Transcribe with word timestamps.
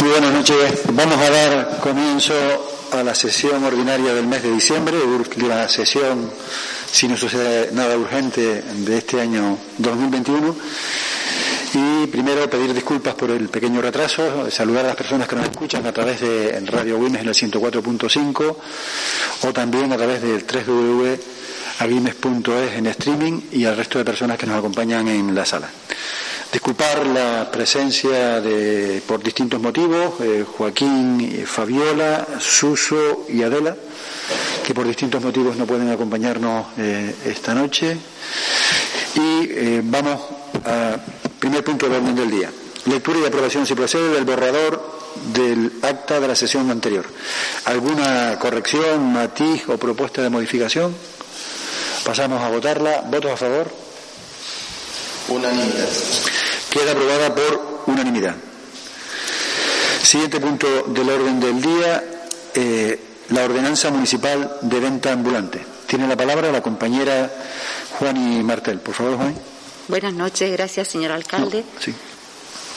Muy 0.00 0.10
buenas 0.10 0.32
noches. 0.32 0.80
Vamos 0.92 1.18
a 1.18 1.30
dar 1.30 1.78
comienzo 1.80 2.34
a 2.92 3.02
la 3.02 3.14
sesión 3.14 3.64
ordinaria 3.64 4.12
del 4.12 4.26
mes 4.26 4.42
de 4.42 4.52
diciembre, 4.52 4.98
última 4.98 5.66
sesión, 5.68 6.30
si 6.90 7.08
no 7.08 7.16
sucede 7.16 7.70
nada 7.72 7.96
urgente, 7.96 8.62
de 8.62 8.98
este 8.98 9.18
año 9.20 9.56
2021. 9.78 10.54
Y 11.74 12.06
primero 12.08 12.50
pedir 12.50 12.74
disculpas 12.74 13.14
por 13.14 13.30
el 13.30 13.48
pequeño 13.48 13.80
retraso, 13.80 14.50
saludar 14.50 14.84
a 14.84 14.88
las 14.88 14.96
personas 14.96 15.26
que 15.26 15.36
nos 15.36 15.46
escuchan 15.46 15.86
a 15.86 15.92
través 15.92 16.20
de 16.20 16.60
Radio 16.66 16.98
Wimes 16.98 17.22
en 17.22 17.28
el 17.28 17.34
104.5 17.34 18.56
o 19.42 19.52
también 19.52 19.90
a 19.92 19.96
través 19.96 20.20
del 20.20 20.46
3w.aguimes.es 20.46 22.72
en 22.76 22.86
streaming 22.88 23.40
y 23.52 23.64
al 23.64 23.76
resto 23.76 23.98
de 23.98 24.04
personas 24.04 24.36
que 24.36 24.46
nos 24.46 24.58
acompañan 24.58 25.08
en 25.08 25.34
la 25.34 25.46
sala. 25.46 25.70
Disculpar 26.56 27.06
la 27.06 27.50
presencia 27.52 28.40
de, 28.40 29.02
por 29.06 29.22
distintos 29.22 29.60
motivos, 29.60 30.14
eh, 30.22 30.42
Joaquín, 30.56 31.44
Fabiola, 31.46 32.26
Suso 32.40 33.26
y 33.28 33.42
Adela, 33.42 33.76
que 34.64 34.72
por 34.72 34.86
distintos 34.86 35.22
motivos 35.22 35.54
no 35.58 35.66
pueden 35.66 35.90
acompañarnos 35.90 36.68
eh, 36.78 37.14
esta 37.26 37.52
noche. 37.52 37.98
Y 39.16 39.50
eh, 39.50 39.82
vamos 39.84 40.18
al 40.64 40.98
primer 41.38 41.62
punto 41.62 41.90
del 41.90 41.96
orden 42.00 42.16
del 42.16 42.30
día. 42.30 42.50
Lectura 42.86 43.18
y 43.18 43.26
aprobación, 43.26 43.66
si 43.66 43.74
procede, 43.74 44.14
del 44.14 44.24
borrador 44.24 44.98
del 45.34 45.72
acta 45.82 46.20
de 46.20 46.28
la 46.28 46.34
sesión 46.34 46.70
anterior. 46.70 47.04
¿Alguna 47.66 48.38
corrección, 48.38 49.12
matiz 49.12 49.68
o 49.68 49.76
propuesta 49.76 50.22
de 50.22 50.30
modificación? 50.30 50.96
Pasamos 52.02 52.40
a 52.42 52.48
votarla. 52.48 53.02
¿Votos 53.10 53.32
a 53.32 53.36
favor? 53.36 53.70
Unanimidad. 55.28 56.35
Queda 56.76 56.92
aprobada 56.92 57.34
por 57.34 57.84
unanimidad. 57.86 58.34
Siguiente 60.02 60.38
punto 60.38 60.82
del 60.88 61.08
orden 61.08 61.40
del 61.40 61.62
día, 61.62 62.04
eh, 62.54 63.00
la 63.30 63.44
ordenanza 63.44 63.88
municipal 63.90 64.58
de 64.60 64.80
venta 64.80 65.10
ambulante. 65.10 65.64
Tiene 65.86 66.06
la 66.06 66.16
palabra 66.16 66.52
la 66.52 66.60
compañera 66.60 67.32
Juani 67.98 68.42
Martel. 68.42 68.80
Por 68.80 68.94
favor, 68.94 69.16
Juan. 69.16 69.34
Buenas 69.88 70.12
noches, 70.12 70.52
gracias, 70.52 70.88
señor 70.88 71.12
alcalde. 71.12 71.60
No, 71.60 71.80
sí. 71.80 71.94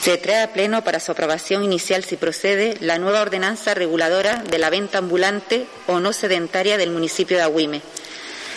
Se 0.02 0.16
trae 0.16 0.44
a 0.44 0.52
pleno 0.54 0.82
para 0.82 0.98
su 0.98 1.12
aprobación 1.12 1.62
inicial, 1.62 2.02
si 2.02 2.16
procede, 2.16 2.78
la 2.80 2.98
nueva 2.98 3.20
ordenanza 3.20 3.74
reguladora 3.74 4.36
de 4.36 4.56
la 4.56 4.70
venta 4.70 4.96
ambulante 4.96 5.66
o 5.88 6.00
no 6.00 6.14
sedentaria 6.14 6.78
del 6.78 6.90
municipio 6.90 7.36
de 7.36 7.42
Agüime. 7.42 7.82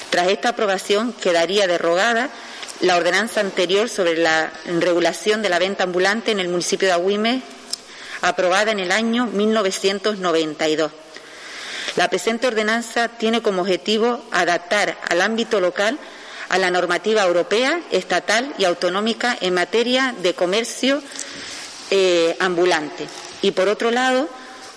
Tras 0.09 0.29
esta 0.29 0.49
aprobación 0.49 1.11
quedaría 1.11 1.67
derogada 1.67 2.29
la 2.83 2.97
ordenanza 2.97 3.39
anterior 3.39 3.87
sobre 3.87 4.17
la 4.17 4.51
regulación 4.65 5.41
de 5.41 5.47
la 5.47 5.57
venta 5.57 5.85
ambulante 5.85 6.31
en 6.31 6.41
el 6.41 6.49
municipio 6.49 6.89
de 6.89 6.93
Agüime, 6.93 7.41
aprobada 8.21 8.73
en 8.73 8.79
el 8.79 8.91
año 8.91 9.25
1992. 9.27 10.91
La 11.95 12.09
presente 12.09 12.47
ordenanza 12.47 13.07
tiene 13.07 13.41
como 13.41 13.61
objetivo 13.61 14.21
adaptar 14.31 14.97
al 15.09 15.21
ámbito 15.21 15.61
local 15.61 15.97
a 16.49 16.57
la 16.57 16.71
normativa 16.71 17.23
europea, 17.23 17.79
estatal 17.91 18.53
y 18.57 18.65
autonómica 18.65 19.37
en 19.39 19.53
materia 19.53 20.13
de 20.21 20.33
comercio 20.33 21.01
eh, 21.89 22.35
ambulante. 22.39 23.07
Y 23.41 23.51
por 23.51 23.69
otro 23.69 23.91
lado, 23.91 24.27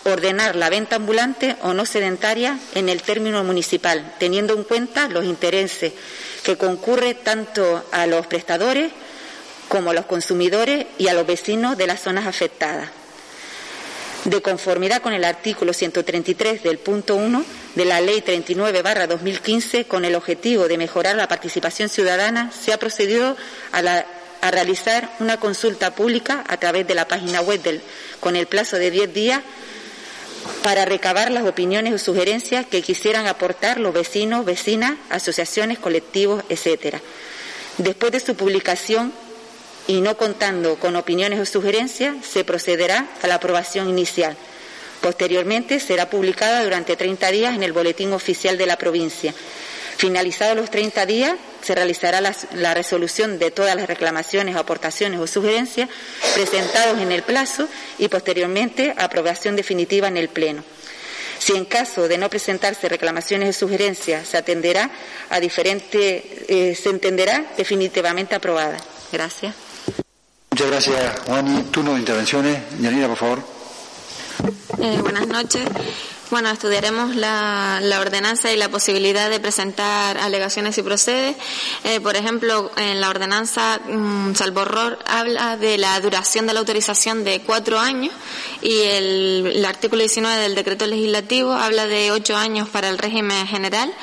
ordenar 0.05 0.55
la 0.55 0.71
venta 0.71 0.95
ambulante 0.95 1.57
o 1.63 1.75
no 1.75 1.85
sedentaria 1.87 2.57
en 2.77 2.89
el 2.89 3.03
término 3.03 3.43
municipal, 3.43 4.15
teniendo 4.21 4.55
en 4.55 4.63
cuenta 4.63 5.09
los 5.09 5.25
intereses 5.25 5.93
que 6.47 6.57
concurre 6.57 7.15
tanto 7.15 7.85
a 7.91 8.07
los 8.07 8.29
prestadores 8.29 8.93
como 9.67 9.91
a 9.91 9.95
los 9.95 10.07
consumidores 10.07 10.87
y 10.97 11.09
a 11.09 11.13
los 11.13 11.27
vecinos 11.27 11.77
de 11.77 11.89
las 11.89 12.01
zonas 12.01 12.25
afectadas. 12.25 12.89
De 14.25 14.41
conformidad 14.41 15.03
con 15.03 15.13
el 15.13 15.25
artículo 15.25 15.73
133 15.73 16.63
del 16.63 16.79
punto 16.79 17.17
1 17.17 17.45
de 17.75 17.85
la 17.85 18.01
Ley 18.01 18.21
39 18.21 18.81
barra 18.83 19.09
2015, 19.09 19.87
con 19.87 20.05
el 20.05 20.15
objetivo 20.15 20.69
de 20.69 20.79
mejorar 20.79 21.17
la 21.17 21.27
participación 21.27 21.89
ciudadana, 21.89 22.53
se 22.53 22.73
ha 22.73 22.79
procedido 22.79 23.37
a, 23.73 24.05
a 24.41 24.51
realizar 24.53 25.11
una 25.19 25.41
consulta 25.41 25.97
pública 25.97 26.45
a 26.47 26.59
través 26.59 26.87
de 26.87 26.95
la 26.95 27.09
página 27.09 27.41
web 27.41 27.61
del, 27.61 27.81
con 28.21 28.37
el 28.37 28.47
plazo 28.47 28.77
de 28.77 28.93
10 28.93 29.13
días 29.13 29.43
para 30.63 30.85
recabar 30.85 31.31
las 31.31 31.45
opiniones 31.45 31.95
o 31.95 31.99
sugerencias 31.99 32.67
que 32.67 32.83
quisieran 32.83 33.27
aportar 33.27 33.79
los 33.79 33.95
vecinos, 33.95 34.45
vecinas, 34.45 34.95
asociaciones, 35.11 35.79
colectivos, 35.79 36.45
etcétera. 36.49 37.01
Después 37.79 38.13
de 38.13 38.21
su 38.21 38.35
publicación 38.37 39.13
y 39.87 40.01
no 40.01 40.17
contando 40.17 40.77
con 40.77 40.97
opiniones 40.97 41.41
o 41.41 41.47
sugerencias, 41.47 42.17
se 42.25 42.45
procederá 42.45 43.09
a 43.23 43.27
la 43.27 43.37
aprobación 43.37 43.89
inicial. 43.89 44.37
Posteriormente 45.01 45.79
será 45.79 46.11
publicada 46.11 46.65
durante 46.65 46.97
30 46.97 47.31
días 47.31 47.55
en 47.55 47.63
el 47.63 47.73
Boletín 47.73 48.13
Oficial 48.13 48.59
de 48.59 48.67
la 48.67 48.77
provincia. 48.77 49.35
Finalizados 49.97 50.57
los 50.57 50.71
30 50.71 51.07
días, 51.07 51.35
se 51.67 51.75
realizará 51.75 52.21
la, 52.21 52.35
la, 52.55 52.75
resolución 52.75 53.41
de 53.41 53.51
todas 53.51 53.75
las 53.75 53.89
reclamaciones, 53.89 54.55
aportaciones 54.55 55.19
o 55.19 55.27
sugerencias 55.27 55.89
presentados 56.35 57.01
en 57.01 57.11
el 57.11 57.25
plazo 57.25 57.69
y 57.99 58.07
posteriormente 58.07 58.95
aprobación 58.97 59.57
definitiva 59.57 60.07
en 60.07 60.17
el 60.17 60.29
Pleno. 60.29 60.63
Si 61.41 61.55
en 61.55 61.65
caso 61.65 62.07
de 62.07 62.19
no 62.19 62.31
presentarse 62.31 62.89
reclamaciones 62.89 63.57
o 63.57 63.59
sugerencias 63.59 64.29
se 64.29 64.37
atenderá 64.37 64.91
a 65.29 65.41
diferente, 65.41 66.45
eh, 66.49 66.75
se 66.75 66.89
entenderá 66.89 67.45
definitivamente 67.57 68.37
aprobada. 68.37 68.79
Gracias. 69.13 69.55
Muchas 70.51 70.71
gracias, 70.71 71.21
Juani. 71.27 71.63
Turno 71.65 71.95
de 71.95 71.99
intervenciones. 71.99 72.59
Yanira, 72.81 73.09
por 73.09 73.17
favor. 73.17 73.43
Eh, 74.81 74.99
buenas 75.03 75.27
noches. 75.27 75.65
Bueno, 76.29 76.51
estudiaremos 76.51 77.15
la, 77.15 77.79
la, 77.81 78.01
ordenanza 78.01 78.53
y 78.53 78.57
la 78.57 78.69
posibilidad 78.69 79.31
de 79.31 79.39
presentar 79.39 80.19
alegaciones 80.19 80.75
si 80.75 80.83
procede. 80.83 81.37
Eh, 81.85 82.01
por 82.01 82.17
ejemplo, 82.17 82.69
en 82.77 83.01
la 83.01 83.11
ordenanza, 83.11 83.79
mmm, 83.87 84.35
salvo 84.35 84.63
horror, 84.63 84.99
habla 85.07 85.57
de 85.57 85.79
la 85.79 86.01
duración 86.01 86.49
de 86.49 86.55
la 86.55 86.59
autorización 86.59 87.23
de 87.23 87.43
cuatro 87.43 87.79
años 87.79 88.13
y 88.61 88.83
el, 88.83 89.53
el 89.55 89.65
artículo 89.65 90.01
19 90.01 90.37
del 90.43 90.57
decreto 90.57 90.85
legislativo 90.89 91.53
habla 91.53 91.87
de 91.87 92.11
ocho 92.11 92.37
años 92.37 92.69
para 92.69 92.89
el 92.89 92.99
régimen 92.99 93.47
general. 93.47 93.95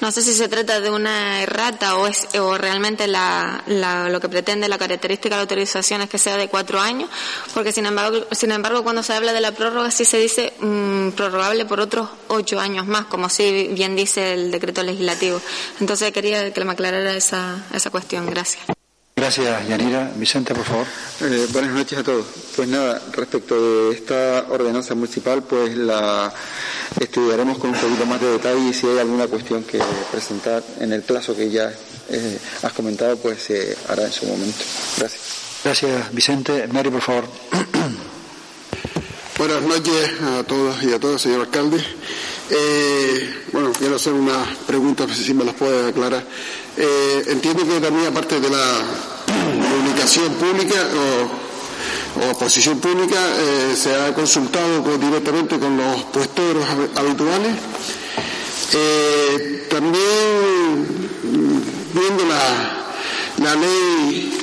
No 0.00 0.12
sé 0.12 0.22
si 0.22 0.32
se 0.32 0.46
trata 0.46 0.80
de 0.80 0.90
una 0.90 1.42
errata 1.42 1.96
o, 1.96 2.06
es, 2.06 2.28
o 2.38 2.56
realmente 2.56 3.08
la, 3.08 3.64
la, 3.66 4.08
lo 4.08 4.20
que 4.20 4.28
pretende 4.28 4.68
la 4.68 4.78
característica 4.78 5.34
de 5.34 5.38
la 5.38 5.42
autorización 5.42 6.02
es 6.02 6.08
que 6.08 6.18
sea 6.18 6.36
de 6.36 6.48
cuatro 6.48 6.80
años, 6.80 7.10
porque 7.52 7.72
sin 7.72 7.84
embargo, 7.84 8.24
sin 8.30 8.52
embargo 8.52 8.84
cuando 8.84 9.02
se 9.02 9.12
habla 9.12 9.32
de 9.32 9.40
la 9.40 9.50
prórroga 9.50 9.90
sí 9.90 10.04
se 10.04 10.18
dice 10.18 10.52
mmm, 10.60 11.10
prorrogable 11.10 11.64
por 11.68 11.80
otros 11.80 12.08
ocho 12.28 12.58
años 12.58 12.86
más, 12.86 13.06
como 13.06 13.28
sí 13.28 13.70
bien 13.72 13.94
dice 13.94 14.32
el 14.32 14.50
decreto 14.50 14.82
legislativo. 14.82 15.40
Entonces 15.80 16.12
quería 16.12 16.52
que 16.52 16.64
me 16.64 16.72
aclarara 16.72 17.14
esa, 17.14 17.64
esa 17.72 17.90
cuestión. 17.90 18.26
Gracias. 18.26 18.64
Gracias, 19.18 19.68
Yanira. 19.68 20.12
Vicente, 20.14 20.54
por 20.54 20.64
favor. 20.64 20.86
Eh, 21.22 21.48
buenas 21.50 21.72
noches 21.72 21.98
a 21.98 22.04
todos. 22.04 22.24
Pues 22.54 22.68
nada, 22.68 23.02
respecto 23.12 23.60
de 23.60 23.96
esta 23.96 24.46
ordenanza 24.48 24.94
municipal, 24.94 25.42
pues 25.42 25.76
la 25.76 26.32
estudiaremos 27.00 27.58
con 27.58 27.70
un 27.70 27.76
poquito 27.76 28.06
más 28.06 28.20
de 28.20 28.30
detalle 28.30 28.68
y 28.68 28.72
si 28.72 28.86
hay 28.86 28.98
alguna 28.98 29.26
cuestión 29.26 29.64
que 29.64 29.80
presentar 30.12 30.62
en 30.78 30.92
el 30.92 31.02
plazo 31.02 31.34
que 31.34 31.50
ya 31.50 31.68
eh, 32.10 32.38
has 32.62 32.72
comentado, 32.72 33.16
pues 33.16 33.42
se 33.42 33.76
hará 33.88 34.04
en 34.04 34.12
su 34.12 34.24
momento. 34.26 34.64
Gracias. 34.98 35.22
Gracias, 35.64 36.14
Vicente. 36.14 36.68
Mary, 36.68 36.88
por 36.90 37.02
favor. 37.02 37.24
Buenas 39.38 39.62
noches 39.62 40.10
a 40.20 40.42
todos 40.42 40.82
y 40.82 40.92
a 40.92 40.98
todas, 40.98 41.22
señor 41.22 41.42
alcalde. 41.42 41.78
Eh, 42.50 43.34
bueno, 43.52 43.70
quiero 43.78 43.94
hacer 43.94 44.12
unas 44.12 44.48
preguntas, 44.66 45.16
si 45.16 45.32
me 45.32 45.44
las 45.44 45.54
puede 45.54 45.90
aclarar. 45.90 46.24
Eh, 46.76 47.22
entiendo 47.28 47.64
que 47.64 47.78
también, 47.78 48.08
aparte 48.08 48.40
de 48.40 48.50
la 48.50 48.82
comunicación 49.70 50.32
pública 50.34 50.74
o, 52.20 52.36
posición 52.36 52.80
pública, 52.80 53.16
eh, 53.38 53.76
se 53.76 53.94
ha 53.94 54.12
consultado 54.12 54.82
con, 54.82 55.00
directamente 55.00 55.56
con 55.56 55.76
los 55.76 56.02
puesteros 56.06 56.64
habituales. 56.96 57.52
Eh, 58.72 59.68
también, 59.70 61.10
viendo 61.94 62.24
la, 62.26 62.84
la 63.38 63.54
ley 63.54 64.38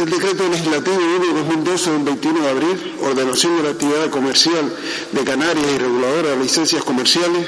El 0.00 0.08
decreto 0.08 0.48
legislativo 0.48 0.96
1-2012 0.96 1.84
del 1.92 2.02
21 2.04 2.40
de 2.40 2.48
abril, 2.48 2.94
ordenación 3.02 3.58
de 3.58 3.62
la 3.64 3.68
actividad 3.68 4.08
comercial 4.08 4.74
de 5.12 5.24
Canarias 5.24 5.66
y 5.74 5.78
reguladora 5.78 6.30
de 6.30 6.36
licencias 6.38 6.82
comerciales, 6.82 7.46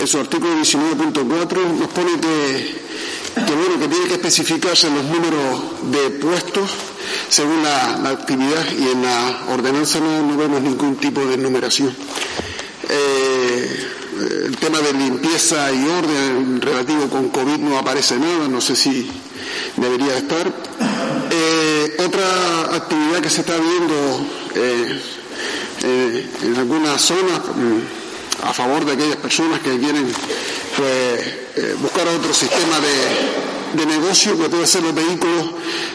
en 0.00 0.06
su 0.08 0.18
artículo 0.18 0.56
19.4 0.56 1.78
nos 1.78 1.88
pone 1.90 2.18
que, 2.18 2.80
que, 3.36 3.78
que 3.78 3.88
tiene 3.88 4.06
que 4.08 4.14
especificarse 4.14 4.90
los 4.90 5.04
números 5.04 5.92
de 5.92 6.10
puestos 6.18 6.68
según 7.28 7.62
la, 7.62 8.10
actividad 8.10 8.66
y 8.76 8.88
en 8.88 9.02
la 9.02 9.44
ordenanza 9.50 10.00
no, 10.00 10.36
vemos 10.36 10.60
ningún 10.62 10.96
tipo 10.96 11.24
de 11.24 11.36
numeración. 11.36 11.94
Eh, 12.88 13.86
el 14.46 14.56
tema 14.56 14.80
de 14.80 14.92
limpieza 14.94 15.72
y 15.72 15.86
orden 15.86 16.60
relativo 16.60 17.08
con 17.08 17.28
COVID 17.28 17.58
no 17.58 17.78
aparece 17.78 18.18
nada, 18.18 18.48
no 18.48 18.60
sé 18.60 18.74
si 18.74 19.08
debería 19.76 20.16
estar. 20.16 20.52
Eh, 21.34 21.96
otra 22.04 22.76
actividad 22.76 23.20
que 23.20 23.30
se 23.30 23.40
está 23.40 23.56
viendo 23.56 24.26
eh, 24.54 25.00
en 26.42 26.56
algunas 26.56 27.00
zonas 27.00 27.40
mm, 27.56 28.46
a 28.48 28.52
favor 28.52 28.84
de 28.84 28.92
aquellas 28.92 29.16
personas 29.16 29.60
que 29.60 29.78
quieren 29.78 30.12
pues, 30.76 31.80
buscar 31.80 32.06
otro 32.08 32.34
sistema 32.34 32.80
de, 32.80 33.52
de 33.74 33.86
negocio 33.86 34.38
que 34.38 34.48
puede 34.48 34.66
ser 34.66 34.82
los 34.82 34.94
vehículos 34.94 35.46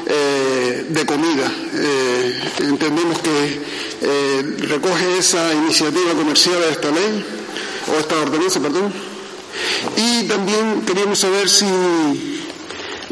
eh, 0.07 0.85
de 0.89 1.05
comida. 1.05 1.51
Eh, 1.73 2.39
entendemos 2.61 3.19
que 3.19 3.61
eh, 4.01 4.55
recoge 4.67 5.17
esa 5.17 5.53
iniciativa 5.53 6.13
comercial 6.13 6.59
de 6.59 6.71
esta 6.71 6.91
ley, 6.91 7.25
o 7.87 7.99
esta 7.99 8.15
ordenanza, 8.21 8.59
perdón. 8.59 8.91
Y 9.95 10.23
también 10.23 10.83
queríamos 10.85 11.19
saber 11.19 11.49
si 11.49 11.65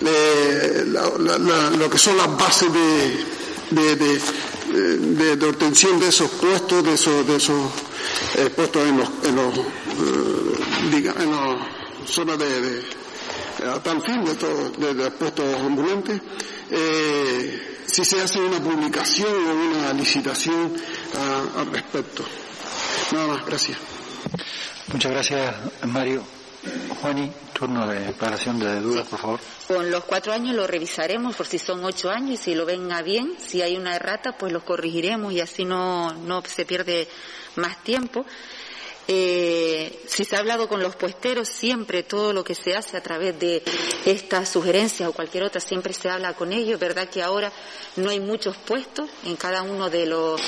lo 0.01 1.89
que 1.89 1.97
son 1.97 2.17
las 2.17 2.37
bases 2.37 2.69
de, 2.73 3.25
de, 3.71 5.35
de, 5.35 5.45
obtención 5.45 5.99
de 5.99 6.09
esos 6.09 6.29
puestos, 6.31 6.83
de 6.83 6.93
esos, 6.93 7.25
de 7.27 7.35
esos 7.37 7.71
puestos 8.55 8.87
en 8.87 8.97
los, 8.97 9.09
en 9.23 9.35
los, 9.35 9.53
en 11.21 11.31
los 11.31 11.59
zonas 12.09 12.37
de 12.37 12.83
a 13.63 13.79
tal 13.81 14.01
fin 14.01 14.23
de, 14.25 14.35
todo, 14.35 14.69
de, 14.93 15.11
puestos 15.11 15.55
ambulantes, 15.61 16.21
eh, 16.69 17.79
si 17.85 18.03
se 18.03 18.21
hace 18.21 18.39
una 18.39 18.59
publicación 18.59 19.33
o 19.33 19.77
una 19.77 19.93
licitación 19.93 20.73
al 21.57 21.71
respecto. 21.71 22.23
Nada 23.11 23.27
más, 23.27 23.45
gracias. 23.45 23.77
Muchas 24.91 25.11
gracias, 25.11 25.55
Mario. 25.83 26.23
Juani, 27.01 27.31
turno 27.53 27.87
de 27.87 27.99
declaración 27.99 28.59
de 28.59 28.79
dudas, 28.81 29.07
por 29.07 29.19
favor. 29.19 29.39
Con 29.67 29.91
los 29.91 30.03
cuatro 30.05 30.33
años 30.33 30.55
lo 30.55 30.67
revisaremos 30.67 31.35
por 31.35 31.47
si 31.47 31.59
son 31.59 31.83
ocho 31.83 32.09
años 32.09 32.31
y 32.31 32.37
si 32.37 32.55
lo 32.55 32.65
venga 32.65 33.01
bien, 33.01 33.33
si 33.37 33.61
hay 33.61 33.77
una 33.77 33.95
errata, 33.95 34.37
pues 34.37 34.51
los 34.51 34.63
corregiremos 34.63 35.33
y 35.33 35.41
así 35.41 35.65
no, 35.65 36.13
no 36.13 36.41
se 36.45 36.65
pierde 36.65 37.07
más 37.55 37.83
tiempo. 37.83 38.25
Eh, 39.07 40.03
si 40.07 40.25
se 40.25 40.35
ha 40.35 40.39
hablado 40.39 40.67
con 40.67 40.81
los 40.81 40.95
puesteros, 40.95 41.47
siempre 41.47 42.01
todo 42.01 42.33
lo 42.33 42.43
que 42.43 42.55
se 42.55 42.75
hace 42.75 42.97
a 42.97 43.03
través 43.03 43.39
de 43.39 43.61
estas 44.05 44.49
sugerencias 44.49 45.07
o 45.07 45.13
cualquier 45.13 45.43
otra, 45.43 45.61
siempre 45.61 45.93
se 45.93 46.09
habla 46.09 46.33
con 46.33 46.51
ellos. 46.51 46.79
verdad 46.79 47.07
que 47.07 47.21
ahora 47.21 47.51
no 47.97 48.09
hay 48.09 48.19
muchos 48.19 48.57
puestos 48.57 49.09
en 49.25 49.35
cada 49.35 49.61
uno 49.61 49.89
de 49.91 50.07
los 50.07 50.41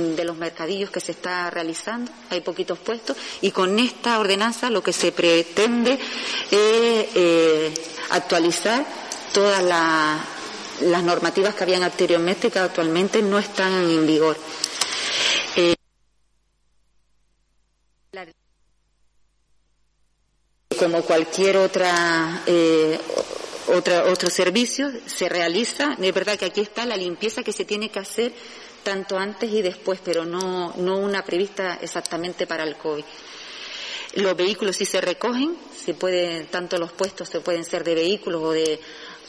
de 0.00 0.24
los 0.24 0.36
mercadillos 0.36 0.90
que 0.90 1.00
se 1.00 1.12
está 1.12 1.50
realizando, 1.50 2.10
hay 2.30 2.40
poquitos 2.40 2.78
puestos, 2.78 3.16
y 3.40 3.50
con 3.50 3.78
esta 3.78 4.18
ordenanza 4.18 4.70
lo 4.70 4.82
que 4.82 4.92
se 4.92 5.12
pretende 5.12 5.92
es 6.50 7.06
eh, 7.14 7.74
actualizar 8.10 8.84
todas 9.32 9.62
las 9.62 11.02
normativas 11.02 11.54
que 11.54 11.64
habían 11.64 11.82
anteriormente 11.82 12.50
que 12.50 12.58
actualmente 12.58 13.22
no 13.22 13.38
están 13.38 13.72
en 13.72 14.06
vigor. 14.06 14.36
como 20.80 21.02
cualquier 21.02 21.58
otra, 21.58 22.42
eh, 22.46 22.98
otra, 23.68 24.04
otro 24.06 24.30
servicio, 24.30 24.90
se 25.04 25.28
realiza. 25.28 25.94
Es 26.00 26.14
verdad 26.14 26.38
que 26.38 26.46
aquí 26.46 26.62
está 26.62 26.86
la 26.86 26.96
limpieza 26.96 27.42
que 27.42 27.52
se 27.52 27.66
tiene 27.66 27.90
que 27.90 27.98
hacer 27.98 28.32
tanto 28.82 29.18
antes 29.18 29.50
y 29.50 29.62
después, 29.62 30.00
pero 30.04 30.24
no, 30.24 30.74
una 30.76 31.24
prevista 31.24 31.78
exactamente 31.80 32.46
para 32.46 32.64
el 32.64 32.76
COVID. 32.76 33.04
Los 34.14 34.36
vehículos 34.36 34.76
sí 34.76 34.84
se 34.84 35.00
recogen, 35.00 35.56
se 35.84 35.94
puede, 35.94 36.44
tanto 36.44 36.78
los 36.78 36.92
puestos 36.92 37.28
se 37.28 37.40
pueden 37.40 37.64
ser 37.64 37.84
de 37.84 37.94
vehículos 37.94 38.42
o 38.42 38.50
de 38.50 38.80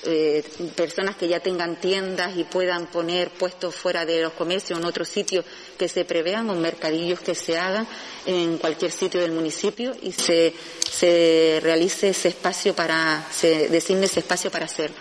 eh, 0.04 0.44
personas 0.76 1.16
que 1.16 1.28
ya 1.28 1.40
tengan 1.40 1.80
tiendas 1.80 2.36
y 2.36 2.44
puedan 2.44 2.88
poner 2.88 3.30
puestos 3.30 3.76
fuera 3.76 4.04
de 4.04 4.24
los 4.24 4.34
comercios 4.34 4.80
en 4.80 4.86
otros 4.86 5.08
sitios 5.08 5.46
que 5.78 5.88
se 5.88 6.06
prevean 6.06 6.50
o 6.50 6.56
mercadillos 6.56 7.20
que 7.20 7.36
se 7.36 7.60
hagan 7.60 7.88
en 8.26 8.58
cualquier 8.58 8.92
sitio 8.92 9.22
del 9.22 9.32
municipio 9.32 9.96
y 10.02 10.12
se, 10.12 10.56
se 10.90 11.60
realice 11.62 12.10
ese 12.10 12.30
espacio 12.30 12.76
para, 12.76 13.28
se 13.32 13.70
designe 13.70 14.06
ese 14.06 14.22
espacio 14.22 14.50
para 14.50 14.66
hacerlo. 14.66 14.98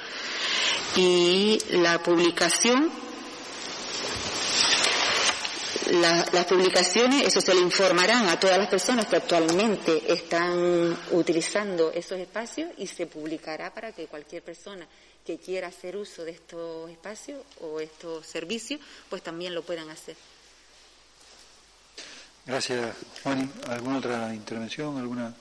Y 0.96 1.58
la 1.70 2.02
publicación 2.02 2.90
las 5.90 6.44
publicaciones, 6.46 7.26
eso 7.26 7.40
se 7.40 7.54
le 7.54 7.60
informarán 7.60 8.28
a 8.28 8.38
todas 8.38 8.58
las 8.58 8.68
personas 8.68 9.06
que 9.06 9.16
actualmente 9.16 10.12
están 10.12 10.96
utilizando 11.12 11.90
esos 11.92 12.18
espacios 12.18 12.70
y 12.78 12.86
se 12.86 13.06
publicará 13.06 13.72
para 13.72 13.92
que 13.92 14.06
cualquier 14.06 14.42
persona 14.42 14.86
que 15.24 15.38
quiera 15.38 15.68
hacer 15.68 15.96
uso 15.96 16.24
de 16.24 16.32
estos 16.32 16.90
espacios 16.90 17.42
o 17.60 17.80
estos 17.80 18.26
servicios, 18.26 18.80
pues 19.08 19.22
también 19.22 19.54
lo 19.54 19.62
puedan 19.62 19.90
hacer. 19.90 20.16
Gracias, 22.46 22.96
Juan. 23.22 23.52
¿Alguna 23.68 23.98
otra 23.98 24.34
intervención? 24.34 24.96
¿Alguna? 24.98 25.34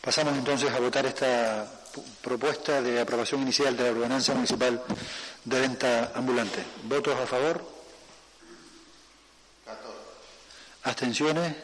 Pasamos 0.00 0.36
entonces 0.36 0.70
a 0.70 0.78
votar 0.78 1.06
esta 1.06 1.80
propuesta 2.20 2.82
de 2.82 3.00
aprobación 3.00 3.42
inicial 3.42 3.76
de 3.76 3.84
la 3.84 3.90
ordenanza 3.90 4.34
municipal 4.34 4.82
de 5.44 5.60
venta 5.60 6.12
ambulante. 6.14 6.62
¿Votos 6.84 7.18
a 7.18 7.26
favor? 7.26 7.71
¿Abstenciones? 10.84 11.54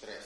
Tres. 0.00 0.16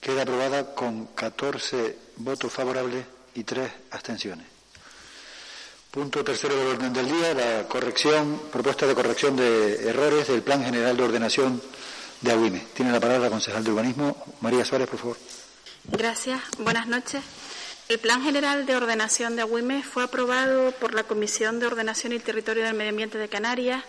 Queda 0.00 0.22
aprobada 0.22 0.74
con 0.74 1.06
14 1.08 1.96
votos 2.16 2.52
favorables 2.52 3.04
y 3.34 3.44
tres 3.44 3.70
abstenciones. 3.90 4.46
Punto 5.90 6.24
tercero 6.24 6.56
del 6.56 6.68
orden 6.68 6.92
del 6.92 7.06
día, 7.06 7.34
la 7.34 7.68
corrección, 7.68 8.44
propuesta 8.50 8.86
de 8.86 8.94
corrección 8.94 9.36
de 9.36 9.88
errores 9.88 10.28
del 10.28 10.42
Plan 10.42 10.64
General 10.64 10.96
de 10.96 11.02
Ordenación 11.02 11.60
de 12.22 12.32
AUIME. 12.32 12.66
Tiene 12.72 12.92
la 12.92 13.00
palabra 13.00 13.24
la 13.24 13.30
concejal 13.30 13.62
de 13.62 13.72
Urbanismo, 13.72 14.16
María 14.40 14.64
Suárez, 14.64 14.88
por 14.88 14.98
favor. 14.98 15.18
Gracias. 15.84 16.40
Buenas 16.58 16.86
noches. 16.86 17.22
El 17.88 17.98
Plan 17.98 18.22
General 18.22 18.64
de 18.64 18.74
Ordenación 18.74 19.36
de 19.36 19.42
AUIME 19.42 19.82
fue 19.82 20.04
aprobado 20.04 20.72
por 20.72 20.94
la 20.94 21.02
Comisión 21.02 21.60
de 21.60 21.66
Ordenación 21.66 22.14
y 22.14 22.20
Territorio 22.20 22.64
del 22.64 22.72
Medio 22.72 22.90
Ambiente 22.90 23.18
de 23.18 23.28
Canarias 23.28 23.84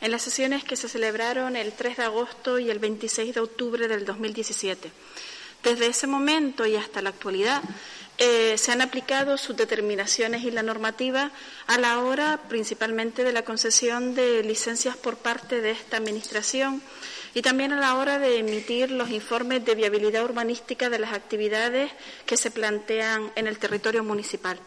en 0.00 0.10
las 0.10 0.22
sesiones 0.22 0.64
que 0.64 0.76
se 0.76 0.88
celebraron 0.88 1.56
el 1.56 1.72
3 1.72 1.96
de 1.96 2.02
agosto 2.04 2.58
y 2.58 2.70
el 2.70 2.78
26 2.78 3.34
de 3.34 3.40
octubre 3.40 3.88
del 3.88 4.04
2017. 4.04 4.90
Desde 5.62 5.86
ese 5.86 6.06
momento 6.06 6.66
y 6.66 6.76
hasta 6.76 7.02
la 7.02 7.10
actualidad 7.10 7.62
eh, 8.18 8.56
se 8.56 8.72
han 8.72 8.80
aplicado 8.80 9.36
sus 9.36 9.56
determinaciones 9.56 10.42
y 10.44 10.50
la 10.50 10.62
normativa 10.62 11.32
a 11.66 11.78
la 11.78 11.98
hora 11.98 12.40
principalmente 12.48 13.24
de 13.24 13.32
la 13.32 13.42
concesión 13.42 14.14
de 14.14 14.42
licencias 14.42 14.96
por 14.96 15.16
parte 15.16 15.60
de 15.60 15.72
esta 15.72 15.98
Administración 15.98 16.82
y 17.34 17.42
también 17.42 17.74
a 17.74 17.80
la 17.80 17.96
hora 17.96 18.18
de 18.18 18.38
emitir 18.38 18.90
los 18.90 19.10
informes 19.10 19.64
de 19.66 19.74
viabilidad 19.74 20.24
urbanística 20.24 20.88
de 20.88 20.98
las 20.98 21.12
actividades 21.12 21.92
que 22.24 22.38
se 22.38 22.50
plantean 22.50 23.30
en 23.34 23.46
el 23.46 23.58
territorio 23.58 24.02
municipal. 24.02 24.58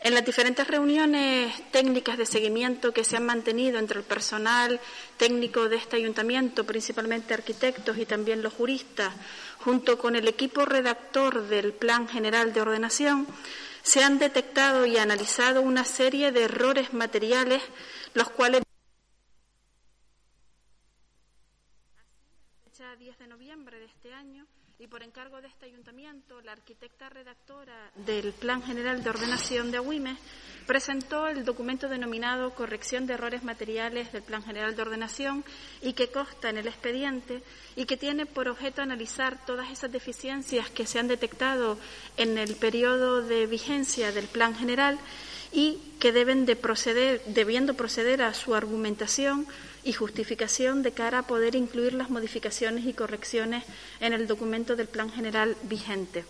En 0.00 0.14
las 0.14 0.24
diferentes 0.24 0.66
reuniones 0.66 1.54
técnicas 1.72 2.18
de 2.18 2.26
seguimiento 2.26 2.92
que 2.92 3.04
se 3.04 3.16
han 3.16 3.26
mantenido 3.26 3.78
entre 3.78 3.98
el 3.98 4.04
personal 4.04 4.78
técnico 5.16 5.68
de 5.68 5.76
este 5.76 5.96
ayuntamiento, 5.96 6.64
principalmente 6.64 7.34
arquitectos 7.34 7.96
y 7.98 8.06
también 8.06 8.42
los 8.42 8.52
juristas, 8.52 9.14
junto 9.58 9.98
con 9.98 10.14
el 10.14 10.28
equipo 10.28 10.64
redactor 10.64 11.48
del 11.48 11.72
Plan 11.72 12.08
General 12.08 12.52
de 12.52 12.60
Ordenación, 12.60 13.26
se 13.82 14.02
han 14.02 14.18
detectado 14.18 14.84
y 14.84 14.98
analizado 14.98 15.62
una 15.62 15.84
serie 15.84 16.30
de 16.30 16.42
errores 16.42 16.92
materiales, 16.92 17.62
los 18.14 18.28
cuales. 18.30 18.62
Fecha 22.64 22.96
10 22.96 23.18
de 23.18 23.26
noviembre 23.28 23.78
de 23.78 23.86
este 23.86 24.12
año 24.12 24.45
y 24.78 24.88
por 24.88 25.02
encargo 25.02 25.40
de 25.40 25.48
este 25.48 25.66
ayuntamiento, 25.66 26.40
la 26.42 26.52
arquitecta 26.52 27.08
redactora 27.08 27.90
del 27.94 28.32
Plan 28.34 28.62
General 28.62 29.02
de 29.02 29.08
Ordenación 29.08 29.70
de 29.70 29.78
Agüime 29.78 30.16
presentó 30.66 31.28
el 31.28 31.44
documento 31.44 31.88
denominado 31.88 32.54
Corrección 32.54 33.06
de 33.06 33.14
Errores 33.14 33.42
Materiales 33.42 34.12
del 34.12 34.22
Plan 34.22 34.42
General 34.42 34.76
de 34.76 34.82
Ordenación 34.82 35.44
y 35.80 35.94
que 35.94 36.08
consta 36.08 36.50
en 36.50 36.58
el 36.58 36.66
expediente 36.66 37.42
y 37.74 37.86
que 37.86 37.96
tiene 37.96 38.26
por 38.26 38.48
objeto 38.48 38.82
analizar 38.82 39.44
todas 39.46 39.70
esas 39.70 39.92
deficiencias 39.92 40.68
que 40.68 40.86
se 40.86 40.98
han 40.98 41.08
detectado 41.08 41.78
en 42.18 42.36
el 42.36 42.54
periodo 42.56 43.22
de 43.22 43.46
vigencia 43.46 44.12
del 44.12 44.26
Plan 44.26 44.54
General 44.54 44.98
y 45.52 45.78
que 45.98 46.12
deben 46.12 46.46
de 46.46 46.56
proceder, 46.56 47.22
debiendo 47.26 47.74
proceder 47.74 48.22
a 48.22 48.34
su 48.34 48.54
argumentación 48.54 49.46
y 49.84 49.92
justificación 49.92 50.82
de 50.82 50.92
cara 50.92 51.20
a 51.20 51.26
poder 51.26 51.54
incluir 51.54 51.94
las 51.94 52.10
modificaciones 52.10 52.86
y 52.86 52.92
correcciones 52.92 53.64
en 54.00 54.12
el 54.12 54.26
documento 54.26 54.76
del 54.76 54.88
Plan 54.88 55.10
General 55.10 55.56
vigente. 55.62 56.24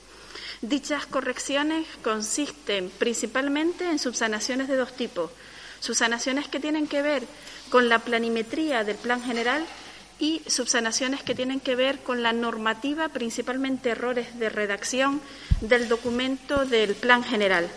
Dichas 0.63 1.07
correcciones 1.07 1.87
consisten 2.03 2.91
principalmente 2.99 3.89
en 3.89 3.99
subsanaciones 3.99 4.69
de 4.69 4.77
dos 4.77 4.95
tipos. 4.95 5.31
Subsanaciones 5.81 6.49
que 6.49 6.61
tienen 6.61 6.87
que 6.87 7.03
ver 7.03 7.23
con 7.71 7.89
la 7.89 7.99
planimetría 7.99 8.85
del 8.85 8.97
Plan 8.97 9.23
General 9.23 9.65
y 10.19 10.43
subsanaciones 10.47 11.23
que 11.23 11.35
tienen 11.35 11.61
que 11.61 11.77
ver 11.77 11.99
con 11.99 12.23
la 12.23 12.33
normativa, 12.33 13.09
principalmente 13.11 13.91
errores 13.91 14.39
de 14.39 14.49
redacción 14.49 15.21
del 15.61 15.89
documento 15.89 16.65
del 16.65 16.95
Plan 16.95 17.23
General. 17.23 17.69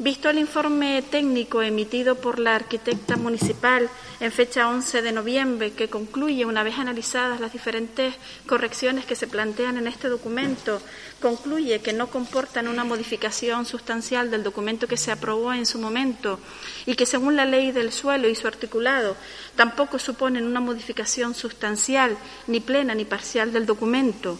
Visto 0.00 0.30
el 0.30 0.38
informe 0.38 1.02
técnico 1.02 1.60
emitido 1.60 2.14
por 2.14 2.38
la 2.38 2.54
arquitecta 2.54 3.16
municipal 3.16 3.90
en 4.20 4.30
fecha 4.30 4.68
11 4.68 5.02
de 5.02 5.10
noviembre, 5.10 5.72
que 5.72 5.88
concluye, 5.88 6.44
una 6.44 6.62
vez 6.62 6.78
analizadas 6.78 7.40
las 7.40 7.52
diferentes 7.52 8.14
correcciones 8.46 9.06
que 9.06 9.16
se 9.16 9.26
plantean 9.26 9.76
en 9.76 9.88
este 9.88 10.08
documento, 10.08 10.80
concluye 11.20 11.80
que 11.80 11.92
no 11.92 12.06
comportan 12.06 12.68
una 12.68 12.84
modificación 12.84 13.66
sustancial 13.66 14.30
del 14.30 14.44
documento 14.44 14.86
que 14.86 14.96
se 14.96 15.10
aprobó 15.10 15.52
en 15.52 15.66
su 15.66 15.80
momento 15.80 16.38
y 16.86 16.94
que, 16.94 17.04
según 17.04 17.34
la 17.34 17.44
ley 17.44 17.72
del 17.72 17.90
suelo 17.90 18.28
y 18.28 18.36
su 18.36 18.46
articulado, 18.46 19.16
tampoco 19.56 19.98
suponen 19.98 20.46
una 20.46 20.60
modificación 20.60 21.34
sustancial, 21.34 22.16
ni 22.46 22.60
plena 22.60 22.94
ni 22.94 23.04
parcial 23.04 23.52
del 23.52 23.66
documento. 23.66 24.38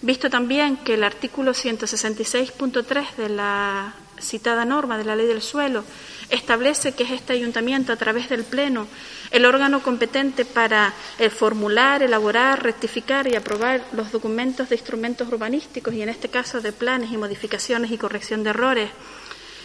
Visto 0.00 0.30
también 0.30 0.76
que 0.76 0.94
el 0.94 1.02
artículo 1.02 1.54
166.3 1.54 3.16
de 3.16 3.28
la 3.30 3.94
citada 4.22 4.64
norma 4.64 4.98
de 4.98 5.04
la 5.04 5.16
ley 5.16 5.26
del 5.26 5.42
suelo 5.42 5.84
establece 6.30 6.92
que 6.92 7.04
es 7.04 7.10
este 7.10 7.34
ayuntamiento, 7.34 7.92
a 7.92 7.96
través 7.96 8.28
del 8.28 8.44
Pleno, 8.44 8.86
el 9.30 9.44
órgano 9.44 9.82
competente 9.82 10.44
para 10.44 10.94
el 11.18 11.30
formular, 11.30 12.02
elaborar, 12.02 12.62
rectificar 12.62 13.26
y 13.26 13.34
aprobar 13.34 13.84
los 13.92 14.12
documentos 14.12 14.68
de 14.68 14.76
instrumentos 14.76 15.28
urbanísticos 15.28 15.92
y, 15.94 16.02
en 16.02 16.08
este 16.08 16.28
caso, 16.28 16.60
de 16.60 16.72
planes 16.72 17.12
y 17.12 17.18
modificaciones 17.18 17.90
y 17.90 17.98
corrección 17.98 18.44
de 18.44 18.50
errores. 18.50 18.90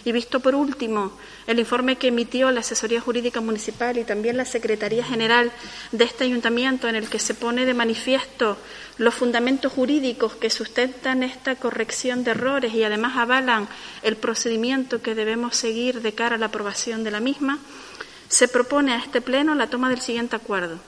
Y 0.08 0.14
visto 0.14 0.40
por 0.40 0.56
último 0.56 1.12
el 1.48 1.60
informe 1.60 1.98
que 1.98 2.08
emitió 2.08 2.50
la 2.50 2.62
Asesoría 2.62 3.02
Jurídica 3.02 3.42
Municipal 3.42 3.98
y 3.98 4.06
también 4.06 4.38
la 4.38 4.46
Secretaría 4.46 5.04
General 5.04 5.52
de 5.92 6.06
este 6.06 6.24
ayuntamiento, 6.24 6.88
en 6.88 6.96
el 6.96 7.10
que 7.10 7.20
se 7.20 7.34
pone 7.34 7.66
de 7.66 7.74
manifiesto 7.74 8.58
los 8.98 9.14
fundamentos 9.14 9.74
jurídicos 9.74 10.34
que 10.36 10.50
sustentan 10.50 11.24
esta 11.24 11.56
corrección 11.56 12.24
de 12.24 12.32
errores 12.32 12.74
y 12.74 12.86
además 12.86 13.18
avalan 13.18 13.68
el 14.02 14.16
procedimiento 14.16 15.02
que 15.02 15.14
debemos 15.14 15.58
seguir 15.58 16.02
de 16.02 16.14
cara 16.14 16.38
a 16.38 16.40
la 16.40 16.46
aprobación 16.46 17.04
de 17.04 17.12
la 17.12 17.20
misma, 17.20 17.60
se 18.30 18.48
propone 18.48 18.94
a 18.94 19.00
este 19.00 19.20
Pleno 19.20 19.56
la 19.56 19.68
toma 19.68 19.90
del 19.90 20.00
siguiente 20.00 20.38
acuerdo. 20.38 20.80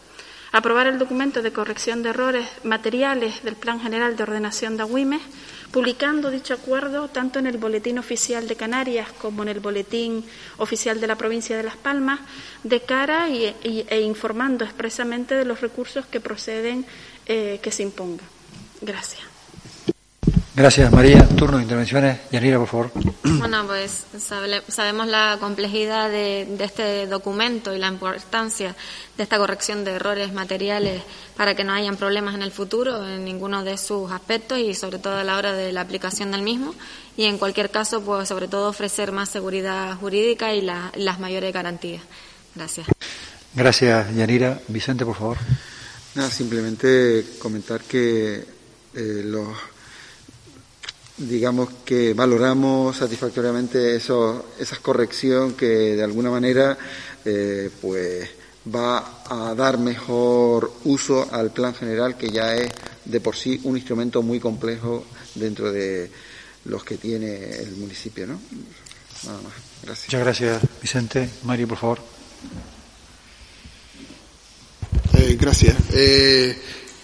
Aprobar 0.54 0.88
el 0.88 0.98
documento 0.98 1.42
de 1.42 1.52
corrección 1.52 2.04
de 2.04 2.12
errores 2.12 2.48
materiales 2.64 3.44
del 3.44 3.58
Plan 3.58 3.82
General 3.82 4.16
de 4.16 4.24
Ordenación 4.24 4.78
de 4.78 4.84
Agüimes, 4.84 5.22
publicando 5.72 6.32
dicho 6.32 6.54
acuerdo 6.54 7.08
tanto 7.10 7.40
en 7.40 7.48
el 7.48 7.58
Boletín 7.58 8.00
Oficial 8.00 8.48
de 8.48 8.56
Canarias 8.56 9.10
como 9.12 9.44
en 9.44 9.50
el 9.50 9.60
Boletín 9.60 10.26
Oficial 10.58 11.00
de 11.00 11.08
la 11.08 11.16
Provincia 11.16 11.56
de 11.56 11.64
Las 11.64 11.78
Palmas, 11.78 12.20
de 12.64 12.82
cara 12.82 13.30
e 13.30 14.02
informando 14.02 14.66
expresamente 14.66 15.36
de 15.36 15.46
los 15.46 15.62
recursos 15.62 16.06
que 16.06 16.20
proceden 16.20 16.86
eh, 17.26 17.60
que 17.62 17.72
se 17.72 17.84
imponga. 17.84 18.24
Gracias. 18.82 19.28
Gracias, 20.60 20.92
María. 20.92 21.25
Turno 21.25 21.56
de 21.56 21.63
intervenciones. 21.63 22.20
Yanira, 22.34 22.60
por 22.60 22.68
favor. 22.68 22.92
Bueno, 23.24 23.66
pues 23.66 24.04
sabemos 24.68 25.08
la 25.08 25.38
complejidad 25.39 26.10
de, 26.10 26.54
este 26.60 27.08
documento 27.08 27.74
y 27.74 27.80
la 27.80 27.88
importancia 27.88 28.75
de 29.16 29.24
esta 29.24 29.38
corrección 29.38 29.86
de 29.86 29.92
errores 29.92 30.34
materiales 30.34 31.01
para 31.38 31.56
que 31.56 31.63
no 31.63 31.72
hayan 31.72 31.96
problemas 31.96 32.36
en 32.36 32.42
el 32.42 32.51
futuro 32.51 33.08
en 33.08 33.24
ninguno 33.24 33.63
de 33.63 33.78
sus 33.78 34.12
aspectos 34.12 34.60
y 34.60 34.74
sobre 34.74 35.00
todo 35.00 35.16
a 35.16 35.24
la 35.24 35.38
hora 35.38 35.54
de 35.54 35.72
la 35.72 35.80
aplicación 35.80 36.32
del 36.32 36.42
mismo. 36.42 36.75
Y 37.16 37.24
en 37.24 37.38
cualquier 37.38 37.72
caso, 37.72 38.01
pues 38.01 38.28
sobre 38.28 38.50
todo 38.50 38.68
ofrecer 38.68 39.13
más 39.13 39.30
seguridad 39.30 39.96
jurídica 39.96 40.54
y 40.54 40.62
las 40.62 41.20
mayores 41.22 41.54
garantías. 41.54 42.01
Gracias. 42.54 42.86
Gracias, 43.56 44.13
Yanira. 44.13 44.60
Vicente, 44.68 45.06
por 45.06 45.16
favor. 45.16 45.38
Nada, 46.16 46.30
simplemente 46.30 47.24
comentar 47.39 47.80
que 47.80 48.44
eh, 48.94 49.22
los 49.24 49.48
digamos 51.20 51.70
que 51.84 52.14
valoramos 52.14 52.98
satisfactoriamente 52.98 53.96
eso, 53.96 54.54
esa 54.58 54.78
corrección 54.78 55.54
que 55.54 55.96
de 55.96 56.04
alguna 56.04 56.32
manera 56.32 56.78
eh, 57.26 57.70
pues 57.82 58.30
va 58.74 59.24
a 59.26 59.54
dar 59.54 59.78
mejor 59.78 60.72
uso 60.86 61.28
al 61.32 61.52
plan 61.52 61.76
general 61.76 62.18
que 62.18 62.30
ya 62.30 62.56
es 62.56 62.72
de 63.04 63.20
por 63.20 63.36
sí 63.36 63.60
un 63.64 63.76
instrumento 63.76 64.22
muy 64.22 64.40
complejo 64.40 65.06
dentro 65.36 65.72
de 65.72 66.10
los 66.66 66.84
que 66.84 66.98
tiene 66.98 67.50
el 67.58 67.72
municipio, 67.78 68.28
¿no? 68.28 68.40
Nada 69.24 69.42
más. 69.42 69.54
Gracias. 69.84 70.08
Muchas 70.08 70.22
gracias, 70.22 70.62
Vicente. 70.82 71.30
Mario, 71.44 71.68
por 71.68 71.78
favor. 71.78 72.00
Eh, 75.18 75.38
gracias. 75.40 75.76
Eh, 75.92 76.58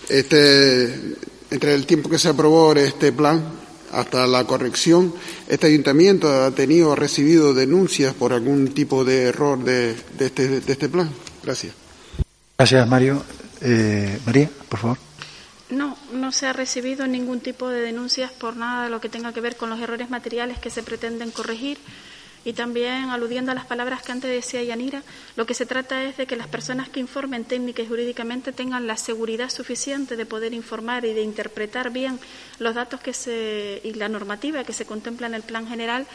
este, 0.07 1.15
entre 1.49 1.73
el 1.73 1.85
tiempo 1.85 2.09
que 2.09 2.19
se 2.19 2.29
aprobó 2.29 2.73
este 2.73 3.11
plan 3.11 3.64
hasta 3.95 4.27
la 4.27 4.43
corrección, 4.43 5.13
este 5.47 5.67
ayuntamiento 5.67 6.43
ha 6.43 6.51
tenido 6.51 6.95
recibido 6.95 7.53
denuncias 7.53 8.13
por 8.13 8.33
algún 8.33 8.73
tipo 8.73 9.05
de 9.05 9.23
error 9.23 9.63
de, 9.63 9.95
este, 10.19 10.57
este, 10.57 10.89
plan. 10.89 11.09
Gracias. 11.43 11.73
Gracias, 12.57 12.87
Mario. 12.87 13.23
Eh, 13.61 14.19
María, 14.25 14.49
por 14.69 14.79
favor. 14.79 14.97
No, 15.69 15.97
no 16.13 16.31
se 16.31 16.45
ha 16.45 16.53
recibido 16.53 17.07
ningún 17.07 17.39
tipo 17.39 17.69
de 17.69 17.81
denuncias 17.81 18.31
por 18.31 18.55
nada 18.55 18.83
de 18.83 18.89
lo 18.89 19.01
que 19.01 19.09
tenga 19.09 19.33
que 19.33 19.41
ver 19.41 19.55
con 19.55 19.69
los 19.69 19.79
errores 19.79 20.09
materiales 20.09 20.59
que 20.59 20.69
se 20.69 20.83
pretenden 20.83 21.31
corregir. 21.31 21.79
Y 22.45 22.53
también, 22.53 23.09
aludiendo 23.09 23.51
a 23.51 23.55
las 23.55 23.65
palabras 23.65 24.03
que 24.03 24.11
antes 24.11 24.29
decía 24.29 24.61
Yanira, 24.61 25.01
lo 25.35 25.47
que 25.47 25.55
se 25.55 25.65
trata 25.65 26.03
es 26.03 26.15
de 26.15 26.27
que 26.27 26.35
las 26.35 26.47
personas 26.47 26.87
que 26.89 26.99
informen 26.99 27.43
técnica 27.43 27.81
y 27.81 27.87
jurídicamente 27.87 28.51
tengan 28.53 28.85
la 28.85 28.97
seguridad 28.97 29.49
suficiente 29.49 30.15
de 30.15 30.27
poder 30.27 30.53
informar 30.53 31.05
y 31.05 31.13
de 31.15 31.23
interpretar 31.23 31.89
bien 31.89 32.19
los 32.59 32.75
datos 32.75 33.01
que 33.01 33.13
se, 33.13 33.81
y 33.83 33.93
la 33.95 34.09
normativa 34.09 34.63
que 34.63 34.73
se 34.73 34.85
contempla 34.85 35.25
en 35.25 35.33
el 35.33 35.41
plan 35.41 35.67
general 35.67 36.05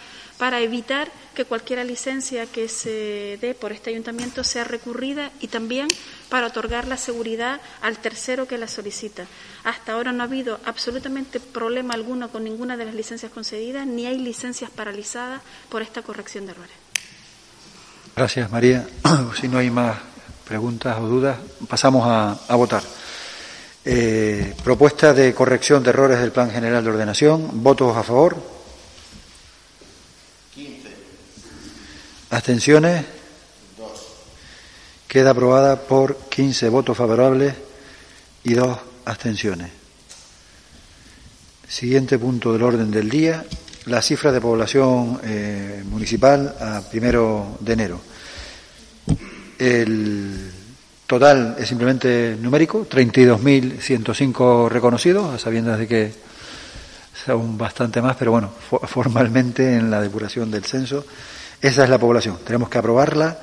para 0.40 0.60
evitar 0.60 1.08
que 1.34 1.44
cualquier 1.44 1.84
licencia 1.84 2.46
que 2.46 2.66
se 2.66 3.38
dé 3.42 3.54
por 3.54 3.72
este 3.72 3.90
ayuntamiento 3.90 4.42
sea 4.42 4.64
recurrida 4.64 5.30
y 5.38 5.48
también 5.48 5.86
para 6.30 6.46
otorgar 6.46 6.88
la 6.88 6.96
seguridad 6.96 7.60
al 7.82 7.98
tercero 7.98 8.48
que 8.48 8.56
la 8.56 8.66
solicita. 8.66 9.26
Hasta 9.64 9.92
ahora 9.92 10.12
no 10.12 10.22
ha 10.22 10.26
habido 10.26 10.58
absolutamente 10.64 11.40
problema 11.40 11.92
alguno 11.92 12.30
con 12.30 12.42
ninguna 12.42 12.78
de 12.78 12.86
las 12.86 12.94
licencias 12.94 13.30
concedidas, 13.30 13.86
ni 13.86 14.06
hay 14.06 14.18
licencias 14.18 14.70
paralizadas 14.70 15.42
por 15.68 15.82
esta 15.82 16.00
corrección 16.00 16.46
de 16.46 16.52
errores. 16.52 16.72
Gracias, 18.16 18.50
María. 18.50 18.88
Si 19.38 19.46
no 19.46 19.58
hay 19.58 19.70
más 19.70 19.98
preguntas 20.48 20.98
o 21.00 21.06
dudas, 21.06 21.36
pasamos 21.68 22.06
a, 22.06 22.56
votar. 22.56 22.82
Eh, 23.84 24.54
propuesta 24.64 25.12
de 25.12 25.34
corrección 25.34 25.82
de 25.82 25.90
errores 25.90 26.18
del 26.18 26.32
Plan 26.32 26.50
General 26.50 26.82
de 26.82 26.90
Ordenación. 26.90 27.62
¿Votos 27.62 27.94
a 27.94 28.02
favor? 28.02 28.59
¿Abstenciones? 32.30 33.04
Queda 35.08 35.30
aprobada 35.30 35.80
por 35.80 36.16
15 36.28 36.68
votos 36.68 36.96
favorables 36.96 37.54
y 38.44 38.54
dos 38.54 38.78
abstenciones. 39.04 39.70
Siguiente 41.66 42.20
punto 42.20 42.52
del 42.52 42.62
orden 42.62 42.92
del 42.92 43.10
día, 43.10 43.44
la 43.86 44.00
cifra 44.00 44.30
de 44.30 44.40
población 44.40 45.20
eh, 45.24 45.82
municipal 45.84 46.54
a 46.60 46.82
primero 46.88 47.58
de 47.58 47.72
enero. 47.72 48.00
El 49.58 50.52
total 51.08 51.56
es 51.58 51.66
simplemente 51.66 52.36
numérico, 52.40 52.88
32.105 52.88 54.68
reconocidos, 54.68 55.34
a 55.34 55.38
sabiendas 55.38 55.80
de 55.80 55.88
que 55.88 56.12
son 57.26 57.58
bastante 57.58 58.00
más, 58.00 58.16
pero 58.16 58.30
bueno, 58.30 58.52
formalmente 58.84 59.74
en 59.74 59.90
la 59.90 60.00
depuración 60.00 60.48
del 60.50 60.64
censo, 60.64 61.04
esa 61.60 61.84
es 61.84 61.90
la 61.90 61.98
población. 61.98 62.38
Tenemos 62.44 62.68
que 62.68 62.78
aprobarla 62.78 63.38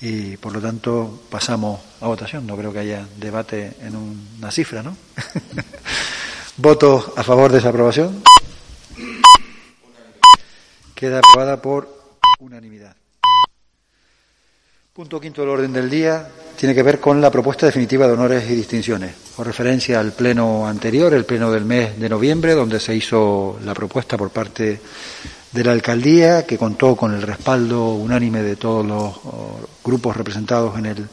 y 0.00 0.36
por 0.36 0.52
lo 0.52 0.60
tanto 0.60 1.22
pasamos 1.30 1.80
a 2.00 2.06
votación. 2.06 2.46
No 2.46 2.56
creo 2.56 2.72
que 2.72 2.80
haya 2.80 3.06
debate 3.16 3.74
en 3.82 3.96
una 3.96 4.50
cifra, 4.50 4.82
¿no? 4.82 4.96
¿Votos 6.56 7.12
a 7.16 7.22
favor 7.22 7.52
de 7.52 7.58
esa 7.58 7.68
aprobación? 7.68 8.22
Queda 10.94 11.18
aprobada 11.18 11.60
por 11.60 11.88
unanimidad. 12.40 12.96
Punto 14.92 15.20
quinto 15.20 15.42
del 15.42 15.50
orden 15.50 15.72
del 15.72 15.90
día 15.90 16.26
tiene 16.56 16.74
que 16.74 16.82
ver 16.82 16.98
con 17.00 17.20
la 17.20 17.30
propuesta 17.30 17.66
definitiva 17.66 18.06
de 18.06 18.14
honores 18.14 18.50
y 18.50 18.54
distinciones, 18.54 19.14
con 19.36 19.44
referencia 19.44 20.00
al 20.00 20.12
pleno 20.12 20.66
anterior, 20.66 21.12
el 21.12 21.26
pleno 21.26 21.52
del 21.52 21.66
mes 21.66 22.00
de 22.00 22.08
noviembre, 22.08 22.54
donde 22.54 22.80
se 22.80 22.96
hizo 22.96 23.58
la 23.62 23.74
propuesta 23.74 24.16
por 24.16 24.30
parte 24.30 24.80
de 25.56 25.64
la 25.64 25.72
alcaldía, 25.72 26.44
que 26.44 26.58
contó 26.58 26.94
con 26.94 27.14
el 27.14 27.22
respaldo 27.22 27.94
unánime 27.94 28.42
de 28.42 28.56
todos 28.56 28.86
los 28.86 29.14
grupos 29.82 30.16
representados 30.16 30.78
en 30.78 30.86
el 30.86 31.08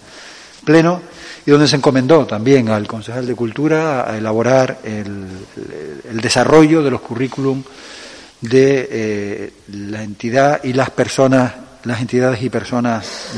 Pleno, 0.65 1.01
y 1.45 1.51
donde 1.51 1.67
se 1.67 1.77
encomendó 1.77 2.25
también 2.25 2.69
al 2.69 2.87
concejal 2.87 3.25
de 3.25 3.35
Cultura 3.35 4.09
a 4.09 4.17
elaborar 4.17 4.79
el, 4.83 6.21
desarrollo 6.21 6.83
de 6.83 6.91
los 6.91 7.01
currículum 7.01 7.63
de 8.41 8.87
eh, 8.91 9.53
la 9.73 10.03
entidad 10.03 10.63
y 10.63 10.73
las 10.73 10.89
personas, 10.89 11.53
las 11.83 12.01
entidades 12.01 12.41
y 12.43 12.49
personas 12.49 13.31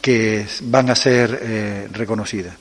que 0.00 0.46
van 0.62 0.90
a 0.90 0.94
ser 0.94 1.38
eh, 1.42 1.88
reconocidas. 1.92 2.54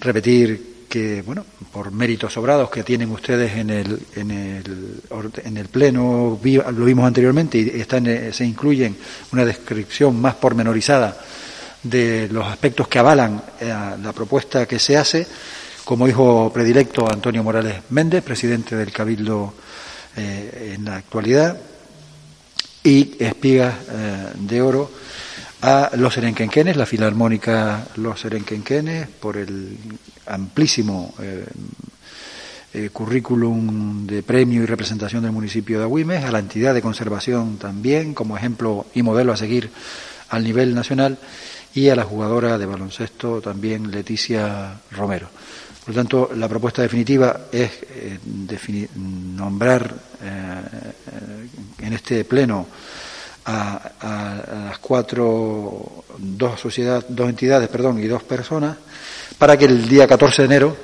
Repetir 0.00 0.71
que, 0.92 1.22
bueno, 1.22 1.46
por 1.72 1.90
méritos 1.90 2.34
sobrados 2.34 2.68
que 2.68 2.82
tienen 2.82 3.10
ustedes 3.12 3.56
en 3.56 3.70
el, 3.70 3.98
en 4.14 4.30
el, 4.30 5.00
en 5.42 5.56
el 5.56 5.68
Pleno, 5.68 6.38
lo 6.44 6.84
vimos 6.84 7.06
anteriormente, 7.06 7.56
y 7.56 7.70
eh, 7.70 8.30
se 8.30 8.44
incluyen 8.44 8.94
una 9.32 9.46
descripción 9.46 10.20
más 10.20 10.34
pormenorizada 10.34 11.16
de 11.82 12.28
los 12.30 12.46
aspectos 12.46 12.88
que 12.88 12.98
avalan 12.98 13.42
eh, 13.58 13.74
la 14.02 14.12
propuesta 14.12 14.66
que 14.66 14.78
se 14.78 14.98
hace, 14.98 15.26
como 15.82 16.06
hijo 16.06 16.52
predilecto 16.52 17.10
Antonio 17.10 17.42
Morales 17.42 17.76
Méndez, 17.88 18.22
presidente 18.22 18.76
del 18.76 18.92
Cabildo 18.92 19.54
eh, 20.14 20.74
en 20.76 20.84
la 20.84 20.96
actualidad, 20.96 21.56
y 22.84 23.16
espigas 23.18 23.76
de 24.34 24.60
oro 24.60 24.90
a 25.62 25.92
los 25.94 26.12
Serenquenquenes, 26.12 26.76
la 26.76 26.84
Filarmónica 26.84 27.86
Los 27.96 28.20
Serenquenquenes, 28.20 29.08
por 29.08 29.38
el 29.38 29.78
amplísimo 30.26 31.14
eh, 31.20 31.46
eh, 32.74 32.90
currículum 32.92 34.06
de 34.06 34.22
premio 34.22 34.62
y 34.62 34.66
representación 34.66 35.22
del 35.22 35.32
municipio 35.32 35.78
de 35.78 35.84
Agüimes, 35.84 36.24
a 36.24 36.32
la 36.32 36.38
entidad 36.38 36.74
de 36.74 36.82
conservación 36.82 37.58
también, 37.58 38.14
como 38.14 38.36
ejemplo 38.36 38.86
y 38.94 39.02
modelo 39.02 39.32
a 39.32 39.36
seguir 39.36 39.70
al 40.30 40.44
nivel 40.44 40.74
nacional, 40.74 41.18
y 41.74 41.88
a 41.88 41.96
la 41.96 42.04
jugadora 42.04 42.58
de 42.58 42.66
baloncesto 42.66 43.40
también 43.40 43.90
Leticia 43.90 44.80
Romero. 44.90 45.28
Por 45.80 45.94
lo 45.94 46.00
tanto, 46.00 46.30
la 46.36 46.48
propuesta 46.48 46.82
definitiva 46.82 47.46
es 47.50 47.70
eh, 47.90 48.18
nombrar 48.94 49.94
en 51.80 51.92
este 51.92 52.24
pleno 52.24 52.66
a, 53.44 54.68
las 54.68 54.78
cuatro, 54.78 56.04
dos 56.18 56.60
sociedades, 56.60 57.06
dos 57.08 57.28
entidades, 57.28 57.68
perdón, 57.68 57.98
y 58.02 58.06
dos 58.06 58.22
personas, 58.22 58.76
para 59.42 59.56
que 59.56 59.64
el 59.64 59.88
día 59.88 60.06
14 60.06 60.42
de 60.42 60.46
enero, 60.46 60.76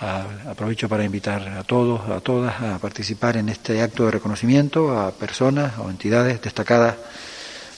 aprovecho 0.00 0.88
para 0.88 1.04
invitar 1.04 1.46
a 1.48 1.64
todos, 1.64 2.00
a 2.08 2.18
todas, 2.20 2.58
a 2.62 2.78
participar 2.78 3.36
en 3.36 3.50
este 3.50 3.82
acto 3.82 4.06
de 4.06 4.12
reconocimiento 4.12 4.98
a 4.98 5.12
personas 5.12 5.76
o 5.76 5.90
entidades 5.90 6.40
destacadas 6.40 6.96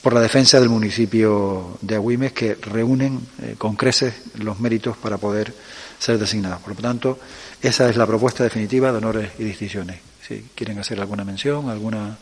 por 0.00 0.12
la 0.12 0.20
defensa 0.20 0.60
del 0.60 0.68
municipio 0.68 1.76
de 1.80 1.96
Agüimes 1.96 2.32
que 2.32 2.54
reúnen 2.54 3.18
eh, 3.42 3.56
con 3.58 3.74
creces 3.74 4.14
los 4.38 4.60
méritos 4.60 4.96
para 4.96 5.18
poder 5.18 5.52
ser 5.98 6.20
designados. 6.20 6.60
Por 6.60 6.76
lo 6.76 6.82
tanto, 6.82 7.18
esa 7.60 7.90
es 7.90 7.96
la 7.96 8.06
propuesta 8.06 8.44
definitiva 8.44 8.92
de 8.92 8.98
honores 8.98 9.32
y 9.40 9.42
distinciones. 9.42 9.98
Si 10.22 10.50
quieren 10.54 10.78
hacer 10.78 11.00
alguna 11.00 11.24
mención, 11.24 11.68
alguna 11.68 12.16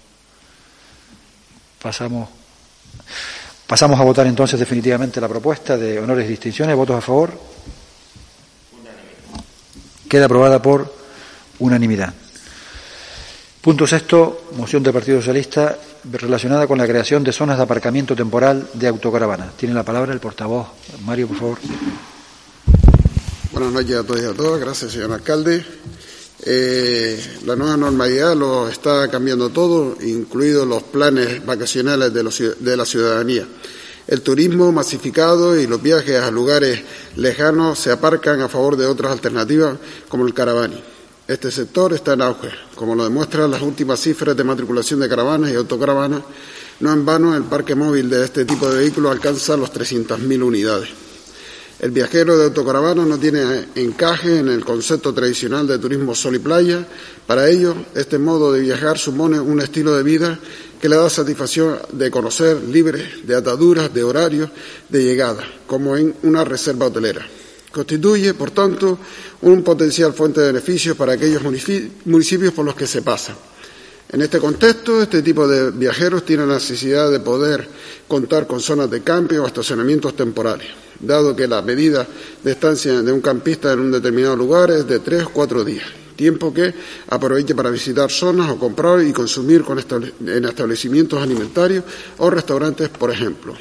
Pasamos, 1.83 2.31
pasamos 3.69 4.01
a 4.01 4.03
votar 4.03 4.27
entonces 4.27 4.59
definitivamente 4.59 5.21
la 5.21 5.29
propuesta 5.29 5.77
de 5.77 6.01
honores 6.01 6.25
y 6.27 6.31
distinciones. 6.31 6.75
¿Votos 6.75 6.97
a 6.97 7.01
favor? 7.03 7.39
Queda 10.09 10.25
aprobada 10.25 10.61
por 10.61 10.93
unanimidad. 11.59 12.15
Punto 13.61 13.87
sexto, 13.87 14.49
moción 14.57 14.83
del 14.83 14.95
Partido 14.95 15.19
Socialista 15.19 15.77
relacionada 16.11 16.67
con 16.67 16.79
la 16.79 16.87
creación 16.87 17.23
de 17.23 17.33
zonas 17.33 17.59
de 17.59 17.65
aparcamiento 17.65 18.17
temporal 18.17 18.67
de 18.73 18.89
autocaravanas. 18.89 19.55
Tiene 19.59 19.75
la 19.75 19.83
palabra 19.83 20.15
el 20.15 20.21
portavoz. 20.21 20.69
Mario, 21.05 21.29
por 21.29 21.37
favor. 21.37 21.59
Buenas 23.53 23.73
noches 23.73 23.97
a 23.97 24.05
todos 24.05 24.23
y 24.23 24.25
a 24.25 24.33
todas. 24.33 24.61
Gracias, 24.61 24.93
señor 24.93 25.13
alcalde. 25.13 25.63
Eh, 26.51 27.41
la 27.45 27.57
nueva 27.57 27.77
normalidad 27.77 28.35
lo 28.35 28.71
está 28.71 29.07
cambiando 29.11 29.51
todo, 29.51 29.99
incluidos 30.01 30.67
los 30.67 30.83
planes 30.83 31.45
vacacionales 31.45 32.11
de, 32.15 32.75
la 32.75 32.87
ciudadanía. 32.87 33.47
El 34.07 34.23
turismo 34.23 34.73
masificado 34.73 35.61
y 35.61 35.67
los 35.67 35.83
viajes 35.83 36.17
a 36.17 36.31
lugares 36.31 36.81
lejanos 37.17 37.79
se 37.79 37.93
aparcan 37.93 38.41
a 38.41 38.49
favor 38.49 38.79
de 38.79 38.87
otras 38.87 39.13
alternativas 39.13 39.77
como 40.09 40.27
el 40.27 40.33
caravani. 40.33 40.83
Este 41.27 41.51
sector 41.51 41.93
está 41.93 42.15
en 42.15 42.23
auge, 42.23 42.49
como 42.75 42.95
lo 42.95 43.05
demuestran 43.05 43.51
las 43.51 43.61
últimas 43.61 44.01
cifras 44.01 44.35
de 44.35 44.43
matriculación 44.43 45.01
de 45.01 45.09
caravanas 45.11 45.51
y 45.51 45.55
autocaravanas. 45.55 46.23
No 46.81 46.91
en 46.95 47.05
vano, 47.05 47.37
el 47.37 47.43
parque 47.43 47.75
móvil 47.75 48.09
de 48.09 48.25
este 48.25 48.47
tipo 48.47 48.71
de 48.71 48.79
vehículos 48.79 49.13
alcanza 49.13 49.55
los 49.55 49.71
300.000 49.71 50.43
unidades. 50.43 51.08
El 51.81 51.93
viajero 51.93 52.37
de 52.37 52.47
autocaravana 52.47 53.05
no 53.05 53.19
tiene 53.19 53.67
encaje 53.77 54.41
en 54.41 54.49
el 54.49 54.65
concepto 54.65 55.15
tradicional 55.15 55.65
de 55.65 55.79
turismo 55.79 56.13
sol 56.13 56.35
y 56.35 56.41
playa. 56.41 56.85
Para 57.25 57.49
ello, 57.49 57.77
este 57.95 58.19
modo 58.19 58.53
de 58.53 58.61
viajar 58.61 58.99
supone 58.99 59.39
un 59.39 59.61
estilo 59.61 59.97
de 59.97 60.03
vida 60.03 60.41
que 60.81 60.89
le 60.89 60.97
da 60.97 61.09
satisfacción 61.09 61.79
de 61.93 62.11
conocer 62.11 62.61
libre 62.65 63.09
de 63.23 63.37
ataduras, 63.37 63.95
de 63.95 64.03
horarios, 64.03 64.51
de 64.89 65.05
llegada, 65.05 65.45
como 65.69 65.97
en 65.97 66.17
una 66.25 66.43
reserva 66.45 66.87
hotelera. 66.87 67.25
Constituye, 67.71 68.35
por 68.35 68.51
tanto, 68.51 68.99
un 69.43 69.63
potencial 69.63 70.13
fuente 70.13 70.41
de 70.41 70.49
beneficios 70.49 70.97
para 70.97 71.13
aquellos 71.13 71.43
municipios 71.43 72.53
por 72.55 72.65
los 72.65 72.75
que 72.75 72.89
se 72.89 73.03
pasa. 73.03 73.37
En 74.11 74.23
este 74.23 74.39
contexto, 74.39 75.03
este 75.03 75.21
tipo 75.21 75.47
de 75.47 75.71
viajeros 75.71 76.25
tiene 76.25 76.47
la 76.47 76.55
necesidad 76.55 77.11
de 77.11 77.21
poder 77.21 77.69
contar 78.09 78.47
con 78.47 78.59
zonas 78.59 78.91
de 78.91 79.03
camping 79.03 79.37
o 79.37 79.47
estacionamientos 79.47 80.17
temporales, 80.17 80.69
dado 80.99 81.37
que 81.37 81.47
la 81.47 81.61
medida 81.61 82.07
de 82.43 82.53
estancia 82.53 83.03
de 83.03 83.13
un 83.13 83.21
campista 83.21 83.71
en 83.71 83.81
un 83.81 83.93
determinado 83.93 84.35
lugar 84.35 84.71
es 84.71 84.89
de 84.89 85.01
tres 85.01 85.25
o 85.25 85.29
cuatro 85.29 85.63
días, 85.63 85.87
tiempo 86.17 86.55
que 86.55 86.73
aproveche 87.11 87.55
para 87.55 87.69
visitar 87.69 88.11
zonas 88.11 88.49
o 88.49 88.59
comprar 88.59 89.03
y 89.03 89.13
consumir 89.13 89.63
en 90.21 90.45
establecimientos 90.47 91.23
alimentarios 91.23 91.85
o 92.17 92.31
restaurantes, 92.31 92.89
por 92.89 93.11
ejemplo. 93.11 93.55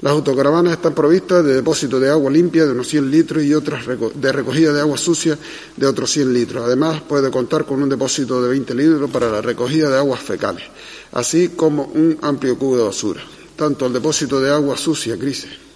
Las 0.00 0.12
autocaravanas 0.12 0.72
están 0.72 0.94
provistas 0.94 1.44
de 1.44 1.54
depósitos 1.54 2.00
de 2.00 2.08
agua 2.08 2.30
limpia 2.30 2.64
de 2.64 2.72
unos 2.72 2.88
100 2.88 3.10
litros 3.10 3.42
y 3.44 3.52
otras 3.52 3.84
de 3.86 4.32
recogida 4.32 4.72
de 4.72 4.80
agua 4.80 4.96
sucia 4.96 5.38
de 5.76 5.86
otros 5.86 6.10
100 6.10 6.32
litros. 6.32 6.64
Además, 6.64 7.02
puede 7.02 7.30
contar 7.30 7.66
con 7.66 7.82
un 7.82 7.88
depósito 7.88 8.42
de 8.42 8.48
20 8.48 8.74
litros 8.74 9.10
para 9.10 9.30
la 9.30 9.42
recogida 9.42 9.90
de 9.90 9.98
aguas 9.98 10.20
fecales, 10.20 10.64
así 11.12 11.50
como 11.50 11.84
un 11.84 12.16
amplio 12.22 12.58
cubo 12.58 12.78
de 12.78 12.84
basura. 12.84 13.20
Tanto 13.56 13.86
el 13.86 13.92
depósito 13.92 14.40
de 14.40 14.50
agua 14.50 14.78
sucia 14.78 15.16
grises 15.16 15.69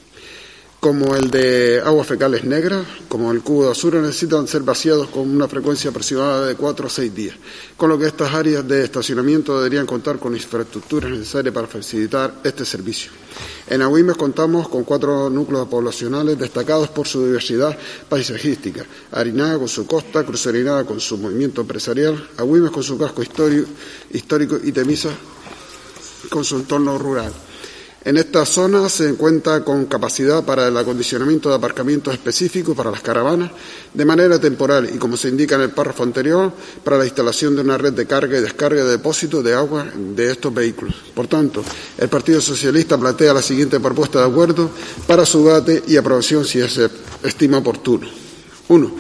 como 0.85 1.17
el 1.17 1.31
de 1.31 1.81
aguas 1.83 2.07
fecales 2.07 2.45
negras, 2.45 2.85
como 3.09 3.33
el 3.33 3.41
cubo 3.41 3.63
de 3.63 3.69
basura, 3.69 4.03
necesitan 4.03 4.47
ser 4.47 4.61
vaciados 4.65 5.09
con 5.09 5.31
una 5.31 5.49
frecuencia 5.49 5.89
aproximada 5.89 6.47
de 6.47 6.57
4 6.57 6.87
a 6.87 6.91
6 6.91 7.15
días, 7.15 7.37
con 7.75 7.89
lo 7.89 7.99
que 7.99 8.05
estas 8.05 8.35
áreas 8.35 8.69
de 8.69 8.85
estacionamiento 8.85 9.57
deberían 9.57 9.87
contar 9.87 10.19
con 10.19 10.35
infraestructuras 10.35 11.11
necesarias 11.11 11.55
para 11.55 11.69
facilitar 11.69 12.35
este 12.45 12.67
servicio. 12.67 13.13
En 13.67 13.81
Agüimes 13.81 14.19
contamos 14.19 14.69
con 14.69 14.85
cuatro 14.85 15.31
núcleos 15.31 15.67
poblacionales 15.69 16.39
destacados 16.39 16.91
por 16.91 17.09
su 17.09 17.25
diversidad 17.25 17.75
paisajística. 18.11 18.85
Arinaga 19.13 19.59
con 19.61 19.69
su 19.69 19.87
costa, 19.87 20.23
Cruz 20.23 20.47
Arinaga 20.49 20.85
con 20.85 21.01
su 21.01 21.17
movimiento 21.17 21.63
empresarial, 21.63 22.29
Agüimes 22.37 22.71
con 22.71 22.83
su 22.83 22.99
casco 22.99 23.23
histórico 23.23 24.59
y 24.63 24.73
Temisa 24.73 25.09
con 26.29 26.45
su 26.45 26.57
entorno 26.57 26.99
rural. 26.99 27.33
En 28.05 28.19
esta 28.19 28.45
zona 28.45 28.91
se 28.91 29.15
cuenta 29.15 29.65
con 29.65 29.87
capacidad 29.87 30.45
para 30.45 30.69
el 30.69 30.77
acondicionamiento 30.77 31.49
de 31.49 31.55
aparcamientos 31.55 32.13
específicos 32.13 32.77
para 32.77 32.91
las 32.91 33.01
caravanas 33.01 33.51
de 33.95 34.05
manera 34.05 34.39
temporal 34.39 34.91
y, 34.95 34.99
como 34.99 35.17
se 35.17 35.31
indica 35.31 35.55
en 35.55 35.63
el 35.63 35.71
párrafo 35.71 36.03
anterior, 36.03 36.53
para 36.85 36.99
la 36.99 37.07
instalación 37.07 37.57
de 37.57 37.63
una 37.63 37.79
red 37.79 37.95
de 37.95 38.05
carga 38.05 38.37
y 38.37 38.43
descarga 38.43 38.85
de 38.85 38.91
depósito 38.91 39.43
de 39.43 39.55
agua 39.55 39.87
de 39.97 40.31
estos 40.31 40.53
vehículos. 40.53 40.95
Por 41.15 41.29
tanto, 41.29 41.65
el 41.97 42.09
Partido 42.11 42.43
Socialista 42.43 42.99
plantea 42.99 43.33
la 43.33 43.41
siguiente 43.41 43.81
propuesta 43.81 44.19
de 44.19 44.27
acuerdo 44.27 44.69
para 45.07 45.25
su 45.25 45.43
debate 45.43 45.83
y 45.87 45.97
aprobación 45.97 46.45
si 46.45 46.61
se 46.69 46.91
estima 47.23 47.57
oportuno. 47.57 48.07
Uno, 48.69 48.93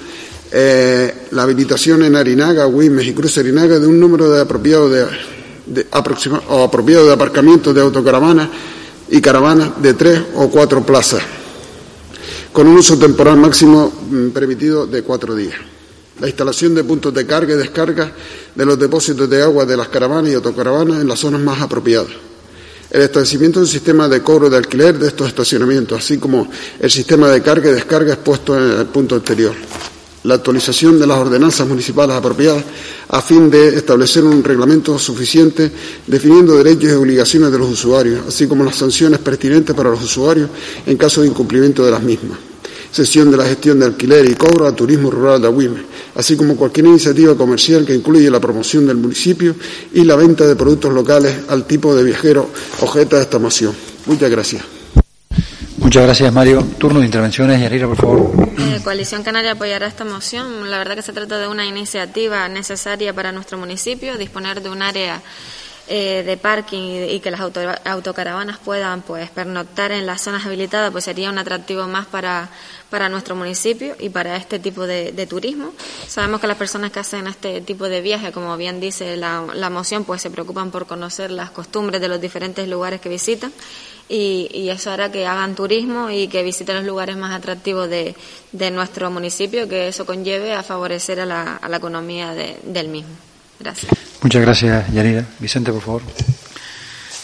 eh, 0.50 1.26
la 1.32 1.42
habilitación 1.42 2.04
en 2.04 2.16
Arinaga, 2.16 2.66
Huimes 2.66 3.06
y 3.06 3.12
Cruz 3.12 3.36
Arinaga 3.36 3.78
de 3.78 3.86
un 3.86 4.00
número 4.00 4.30
de 4.30 4.40
apropiado 4.40 4.88
de, 4.88 5.04
de, 5.66 5.86
o 6.48 6.62
apropiado 6.62 7.06
de 7.06 7.12
aparcamientos 7.12 7.74
de 7.74 7.82
autocaravanas 7.82 8.48
y 9.08 9.20
caravanas 9.20 9.82
de 9.82 9.94
tres 9.94 10.20
o 10.34 10.48
cuatro 10.48 10.84
plazas, 10.84 11.22
con 12.52 12.66
un 12.66 12.76
uso 12.76 12.98
temporal 12.98 13.36
máximo 13.36 13.92
mm, 14.10 14.28
permitido 14.28 14.86
de 14.86 15.02
cuatro 15.02 15.34
días. 15.34 15.56
La 16.20 16.28
instalación 16.28 16.74
de 16.74 16.84
puntos 16.84 17.12
de 17.12 17.26
carga 17.26 17.54
y 17.54 17.56
descarga 17.56 18.12
de 18.54 18.64
los 18.64 18.78
depósitos 18.78 19.28
de 19.28 19.42
agua 19.42 19.64
de 19.64 19.76
las 19.76 19.88
caravanas 19.88 20.30
y 20.30 20.34
autocaravanas 20.34 21.00
en 21.00 21.08
las 21.08 21.18
zonas 21.18 21.40
más 21.40 21.60
apropiadas. 21.60 22.12
El 22.90 23.02
establecimiento 23.02 23.58
de 23.58 23.64
un 23.64 23.70
sistema 23.70 24.08
de 24.08 24.22
cobro 24.22 24.48
de 24.48 24.56
alquiler 24.56 24.96
de 24.96 25.08
estos 25.08 25.26
estacionamientos, 25.26 25.98
así 25.98 26.18
como 26.18 26.48
el 26.78 26.90
sistema 26.90 27.28
de 27.28 27.42
carga 27.42 27.70
y 27.70 27.72
descarga 27.72 28.14
expuesto 28.14 28.56
en 28.56 28.78
el 28.78 28.86
punto 28.86 29.16
anterior. 29.16 29.54
La 30.24 30.34
actualización 30.34 30.98
de 30.98 31.06
las 31.06 31.18
ordenanzas 31.18 31.68
municipales 31.68 32.16
apropiadas 32.16 32.64
a 33.08 33.20
fin 33.22 33.50
de 33.50 33.68
establecer 33.76 34.24
un 34.24 34.42
reglamento 34.42 34.98
suficiente 34.98 35.70
definiendo 36.06 36.56
derechos 36.56 36.90
y 36.90 36.94
obligaciones 36.94 37.52
de 37.52 37.58
los 37.58 37.70
usuarios, 37.70 38.26
así 38.26 38.46
como 38.46 38.64
las 38.64 38.76
sanciones 38.76 39.20
pertinentes 39.20 39.74
para 39.74 39.90
los 39.90 40.02
usuarios 40.02 40.48
en 40.86 40.96
caso 40.96 41.22
de 41.22 41.28
incumplimiento 41.28 41.84
de 41.84 41.90
las 41.90 42.02
mismas. 42.02 42.38
Sesión 42.90 43.30
de 43.30 43.36
la 43.36 43.44
gestión 43.44 43.80
de 43.80 43.86
alquiler 43.86 44.24
y 44.24 44.34
cobro 44.34 44.66
a 44.66 44.74
turismo 44.74 45.10
rural 45.10 45.42
de 45.42 45.48
Agüime, 45.48 45.82
así 46.14 46.36
como 46.36 46.56
cualquier 46.56 46.86
iniciativa 46.86 47.36
comercial 47.36 47.84
que 47.84 47.94
incluya 47.94 48.30
la 48.30 48.40
promoción 48.40 48.86
del 48.86 48.96
municipio 48.96 49.54
y 49.92 50.04
la 50.04 50.16
venta 50.16 50.46
de 50.46 50.54
productos 50.54 50.92
locales 50.92 51.36
al 51.48 51.66
tipo 51.66 51.94
de 51.94 52.04
viajero 52.04 52.48
objeto 52.80 53.16
de 53.16 53.22
esta 53.22 53.38
moción. 53.38 53.74
Muchas 54.06 54.30
gracias. 54.30 54.73
Muchas 55.84 56.02
gracias, 56.02 56.32
Mario. 56.32 56.62
Turno 56.78 57.00
de 57.00 57.04
intervenciones. 57.04 57.60
Yarira, 57.60 57.86
por 57.86 57.96
favor. 57.98 58.48
Eh, 58.58 58.80
Coalición 58.82 59.22
Canaria 59.22 59.52
apoyará 59.52 59.86
esta 59.86 60.06
moción. 60.06 60.70
La 60.70 60.78
verdad 60.78 60.94
que 60.94 61.02
se 61.02 61.12
trata 61.12 61.38
de 61.38 61.46
una 61.46 61.66
iniciativa 61.66 62.48
necesaria 62.48 63.12
para 63.12 63.32
nuestro 63.32 63.58
municipio, 63.58 64.16
disponer 64.16 64.62
de 64.62 64.70
un 64.70 64.80
área 64.80 65.20
eh, 65.86 66.22
de 66.24 66.38
parking 66.38 67.06
y, 67.10 67.20
que 67.20 67.30
las 67.30 67.40
autocaravanas 67.84 68.56
puedan 68.56 69.02
pues 69.02 69.28
pernoctar 69.28 69.92
en 69.92 70.06
las 70.06 70.22
zonas 70.22 70.46
habilitadas, 70.46 70.90
pues 70.90 71.04
sería 71.04 71.28
un 71.28 71.36
atractivo 71.36 71.86
más 71.86 72.06
para, 72.06 72.48
para 72.88 73.10
nuestro 73.10 73.36
municipio 73.36 73.94
y 74.00 74.08
para 74.08 74.36
este 74.36 74.58
tipo 74.58 74.86
de, 74.86 75.26
turismo. 75.28 75.74
Sabemos 76.08 76.40
que 76.40 76.46
las 76.46 76.56
personas 76.56 76.92
que 76.92 77.00
hacen 77.00 77.26
este 77.26 77.60
tipo 77.60 77.90
de 77.90 78.00
viaje, 78.00 78.32
como 78.32 78.56
bien 78.56 78.80
dice 78.80 79.18
la, 79.18 79.44
la 79.52 79.68
moción, 79.68 80.04
pues 80.04 80.22
se 80.22 80.30
preocupan 80.30 80.70
por 80.70 80.86
conocer 80.86 81.30
las 81.30 81.50
costumbres 81.50 82.00
de 82.00 82.08
los 82.08 82.18
diferentes 82.18 82.66
lugares 82.66 83.02
que 83.02 83.10
visitan 83.10 83.52
y, 84.08 84.68
eso 84.68 84.90
hará 84.90 85.10
que 85.10 85.26
hagan 85.26 85.54
turismo 85.54 86.10
y 86.10 86.28
que 86.28 86.42
visiten 86.42 86.76
los 86.76 86.84
lugares 86.84 87.16
más 87.16 87.32
atractivos 87.32 87.88
de, 87.88 88.14
nuestro 88.70 89.10
municipio, 89.10 89.68
que 89.68 89.88
eso 89.88 90.06
conlleve 90.06 90.52
a 90.52 90.62
favorecer 90.62 91.20
a 91.20 91.26
la, 91.26 91.76
economía 91.76 92.34
del 92.34 92.88
mismo. 92.88 93.14
Gracias. 93.58 93.92
Muchas 94.20 94.42
gracias, 94.42 94.92
Yanira. 94.92 95.24
Vicente, 95.38 95.72
por 95.72 95.82
favor. 95.82 96.02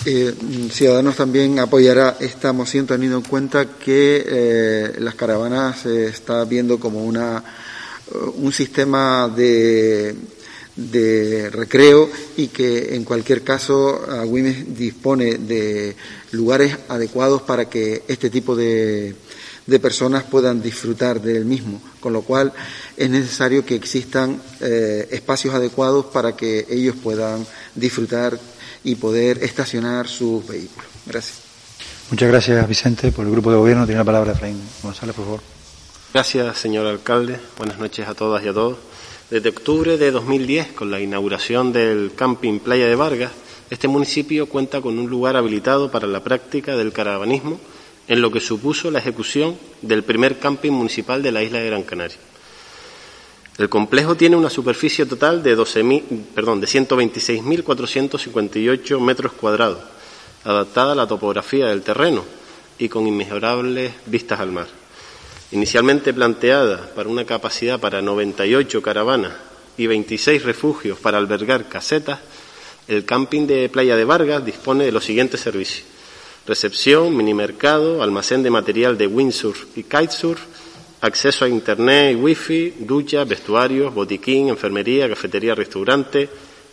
Eh, 0.07 0.35
Ciudadanos 0.71 1.17
también 1.17 1.59
apoyará 1.59 2.17
esta 2.21 2.53
moción 2.55 2.87
teniendo 2.87 3.19
en 3.19 3.25
cuenta 3.25 3.67
que 3.67 4.25
eh, 4.27 4.93
las 4.99 5.15
caravanas 5.15 5.81
se 5.81 6.07
está 6.07 6.45
viendo 6.45 6.81
como 6.81 7.05
una, 7.05 7.43
un 8.37 8.53
sistema 8.53 9.29
de 9.29 10.17
de 10.77 11.51
recreo 11.51 12.09
y 12.37 12.49
que 12.49 12.95
en 12.95 13.05
cualquier 13.05 13.43
caso 13.43 14.05
Agüimes 14.11 14.77
dispone 14.77 15.37
de 15.37 15.97
lugares 16.33 16.77
adecuados 16.89 17.43
para 17.43 17.69
que 17.69 18.03
este 18.09 18.31
tipo 18.31 18.57
de, 18.57 19.15
personas 19.81 20.25
puedan 20.25 20.61
disfrutar 20.61 21.21
del 21.21 21.45
mismo, 21.45 21.81
con 22.01 22.13
lo 22.13 22.23
cual 22.23 22.53
es 22.97 23.09
necesario 23.09 23.65
que 23.65 23.77
existan 23.77 24.43
eh, 24.61 25.07
espacios 25.13 25.55
adecuados 25.55 26.07
para 26.07 26.37
que 26.37 26.67
ellos 26.69 26.97
puedan 27.01 27.47
disfrutar 27.75 28.39
y 28.83 28.97
poder 28.97 29.45
estacionar 29.45 30.09
sus 30.09 30.47
vehículos. 30.47 30.89
Gracias. 31.07 31.39
Muchas 32.11 32.29
gracias, 32.29 32.69
Vicente. 32.69 33.13
Por 33.13 33.27
el 33.27 33.31
grupo 33.31 33.53
de 33.53 33.59
gobierno 33.59 33.85
tiene 33.87 34.01
la 34.01 34.05
palabra 34.05 34.33
Efraín 34.33 34.61
González, 34.83 35.15
por 35.15 35.25
favor. 35.25 35.41
Gracias, 36.13 36.59
señor 36.59 36.87
alcalde. 36.87 37.39
Buenas 37.57 37.79
noches 37.79 38.09
a 38.09 38.15
todas 38.15 38.45
y 38.45 38.49
a 38.49 38.53
todos. 38.53 38.79
Desde 39.31 39.51
octubre 39.51 39.97
de 39.97 40.11
2010, 40.11 40.73
con 40.73 40.91
la 40.91 40.99
inauguración 40.99 41.73
del 41.73 42.11
camping 42.17 42.59
Playa 42.59 42.89
de 42.89 42.97
Vargas, 42.97 43.31
este 43.71 43.87
municipio 43.87 44.47
cuenta 44.47 44.81
con 44.81 44.99
un 44.99 45.09
lugar 45.09 45.37
habilitado 45.37 45.89
para 45.89 46.09
la 46.09 46.25
práctica 46.25 46.77
del 46.77 46.93
caravanismo, 46.93 47.61
en 48.09 48.23
lo 48.23 48.33
que 48.33 48.41
supuso 48.41 48.91
la 48.91 48.99
ejecución 48.99 49.57
del 49.83 50.03
primer 50.03 50.41
camping 50.41 50.73
municipal 50.73 51.23
de 51.23 51.31
la 51.31 51.45
isla 51.45 51.61
de 51.61 51.67
Gran 51.67 51.85
Canaria. 51.85 52.19
El 53.57 53.69
complejo 53.69 54.17
tiene 54.17 54.35
una 54.35 54.51
superficie 54.51 55.07
total 55.07 55.45
de, 55.45 55.55
12 55.55 56.03
perdón, 56.35 56.61
de 56.61 56.67
126.458 56.67 58.99
metros 58.99 59.33
cuadrados, 59.35 59.79
adaptada 60.43 60.91
a 60.91 60.97
la 60.97 61.07
topografía 61.07 61.69
del 61.69 61.83
terreno 61.83 62.25
y 62.81 62.89
con 62.89 63.07
inmejorables 63.07 63.93
vistas 64.07 64.41
al 64.41 64.51
mar. 64.51 64.80
Inicialmente 65.53 66.15
planteada 66.15 66.95
para 66.95 67.09
una 67.09 67.25
capacidad 67.25 67.81
para 67.81 68.01
98 68.01 68.81
caravanas 68.83 69.33
y 69.77 69.89
26 69.89 70.45
refugios 70.45 70.99
para 70.99 71.19
albergar 71.19 71.69
casetas, 71.69 72.21
el 72.87 73.05
camping 73.05 73.47
de 73.47 73.69
Playa 73.69 73.97
de 73.97 74.05
Vargas 74.05 74.45
dispone 74.45 74.85
de 74.85 74.93
los 74.93 75.05
siguientes 75.05 75.41
servicios. 75.41 75.87
Recepción, 76.47 77.17
minimercado, 77.17 78.03
almacén 78.03 78.43
de 78.45 78.51
material 78.51 78.97
de 78.97 79.09
windsurf 79.09 79.77
y 79.77 79.83
kitesurf, 79.83 80.41
acceso 81.01 81.45
a 81.45 81.49
internet 81.49 82.13
y 82.13 82.15
wifi, 82.17 82.75
ducha, 82.79 83.25
vestuarios, 83.25 83.93
botiquín, 83.93 84.49
enfermería, 84.49 85.09
cafetería, 85.09 85.55
restaurante, 85.55 86.29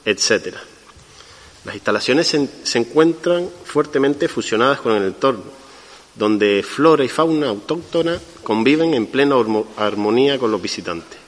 etcétera. 0.06 0.62
Las 1.66 1.76
instalaciones 1.76 2.28
se 2.64 2.78
encuentran 2.78 3.50
fuertemente 3.66 4.28
fusionadas 4.28 4.82
con 4.82 4.94
el 4.94 5.04
entorno, 5.04 5.67
donde 6.18 6.64
flora 6.64 7.04
y 7.04 7.10
fauna 7.10 7.50
autóctona 7.50 8.20
conviven 8.44 8.94
en 8.94 9.08
plena 9.08 9.36
armonía 9.78 10.40
con 10.40 10.52
los 10.52 10.62
visitantes. 10.62 11.20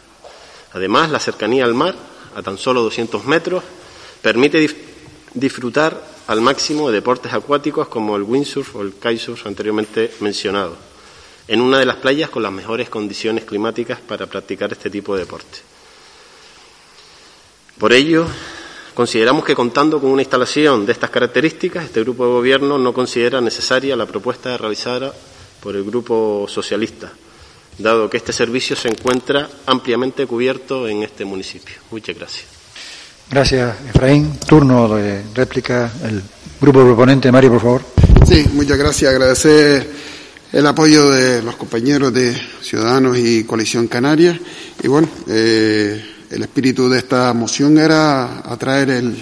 Además, 0.73 1.09
la 1.09 1.19
cercanía 1.19 1.65
al 1.65 1.73
mar, 1.73 1.95
a 2.35 2.41
tan 2.41 2.57
solo 2.57 2.81
200 2.83 3.25
metros, 3.25 3.63
permite 4.21 4.69
disfrutar 5.33 6.09
al 6.27 6.41
máximo 6.41 6.89
de 6.89 6.95
deportes 6.95 7.33
acuáticos 7.33 7.87
como 7.87 8.15
el 8.15 8.23
windsurf 8.23 8.75
o 8.75 8.81
el 8.81 8.93
kitesurf 8.93 9.47
anteriormente 9.47 10.11
mencionado, 10.19 10.75
en 11.47 11.61
una 11.61 11.79
de 11.79 11.85
las 11.85 11.97
playas 11.97 12.29
con 12.29 12.43
las 12.43 12.51
mejores 12.51 12.89
condiciones 12.89 13.45
climáticas 13.45 13.99
para 13.99 14.27
practicar 14.27 14.71
este 14.71 14.89
tipo 14.89 15.15
de 15.15 15.21
deporte. 15.21 15.59
Por 17.79 17.93
ello, 17.93 18.27
Consideramos 18.99 19.45
que 19.45 19.55
contando 19.55 20.01
con 20.01 20.11
una 20.11 20.23
instalación 20.23 20.85
de 20.85 20.91
estas 20.91 21.09
características, 21.09 21.85
este 21.85 22.01
grupo 22.01 22.25
de 22.25 22.33
gobierno 22.33 22.77
no 22.77 22.93
considera 22.93 23.39
necesaria 23.39 23.95
la 23.95 24.05
propuesta 24.05 24.57
realizada 24.57 25.13
por 25.63 25.77
el 25.77 25.85
Grupo 25.85 26.45
Socialista, 26.49 27.09
dado 27.77 28.09
que 28.09 28.17
este 28.17 28.33
servicio 28.33 28.75
se 28.75 28.89
encuentra 28.89 29.49
ampliamente 29.67 30.27
cubierto 30.27 30.85
en 30.85 31.03
este 31.03 31.23
municipio. 31.23 31.75
Muchas 31.91 32.17
gracias. 32.17 32.45
Gracias, 33.31 33.73
Efraín. 33.87 34.37
Turno 34.45 34.93
de 34.93 35.23
réplica. 35.33 35.89
El 36.03 36.21
grupo 36.59 36.83
proponente, 36.83 37.31
Mario, 37.31 37.51
por 37.51 37.61
favor. 37.61 37.81
Sí, 38.27 38.49
muchas 38.51 38.77
gracias. 38.77 39.13
Agradecer 39.13 39.89
el 40.51 40.67
apoyo 40.67 41.09
de 41.09 41.41
los 41.41 41.55
compañeros 41.55 42.13
de 42.13 42.35
Ciudadanos 42.61 43.17
y 43.17 43.45
Coalición 43.45 43.87
Canaria. 43.87 44.37
Y 44.83 44.89
bueno, 44.89 45.07
eh, 45.29 46.08
el 46.29 46.41
espíritu 46.41 46.89
de 46.89 46.99
esta 46.99 47.33
moción 47.33 47.77
era 47.77 48.39
atraer 48.39 48.89
el, 48.91 49.17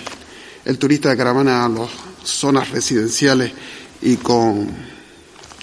el 0.66 0.78
turista 0.78 1.10
de 1.10 1.18
caravana 1.18 1.66
a 1.66 1.70
las 1.70 1.90
zonas 2.24 2.70
residenciales 2.72 3.52
y 4.02 4.18
con, 4.18 4.68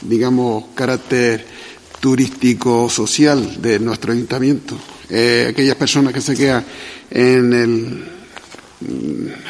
digamos, 0.02 0.64
carácter 0.74 1.46
turístico 2.00 2.88
social 2.88 3.62
de 3.62 3.78
nuestro 3.78 4.12
ayuntamiento. 4.12 4.76
Eh, 5.08 5.48
aquellas 5.50 5.76
personas 5.76 6.12
que 6.12 6.20
se 6.20 6.34
quedan 6.36 6.64
en 7.10 8.04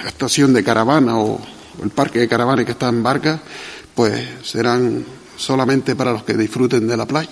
la 0.03 0.09
estación 0.09 0.53
de 0.53 0.63
caravana 0.63 1.19
o 1.19 1.41
el 1.83 1.91
parque 1.91 2.19
de 2.21 2.29
caravana 2.29 2.65
que 2.65 2.73
está 2.73 2.89
en 2.89 3.03
barca, 3.03 3.41
pues 3.95 4.25
serán 4.43 5.05
solamente 5.37 5.97
para 5.97 6.13
los 6.13 6.25
que 6.25 6.35
disfruten 6.35 6.87
de 6.87 6.97
la 6.97 7.07
playa. 7.07 7.31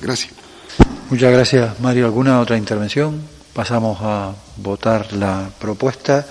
Gracias. 0.00 0.32
Muchas 1.10 1.32
gracias, 1.32 1.80
Mario. 1.80 2.06
¿Alguna 2.06 2.40
otra 2.40 2.56
intervención? 2.56 3.39
Pasamos 3.52 3.98
a 4.00 4.32
votar 4.56 5.12
la 5.12 5.50
propuesta 5.58 6.24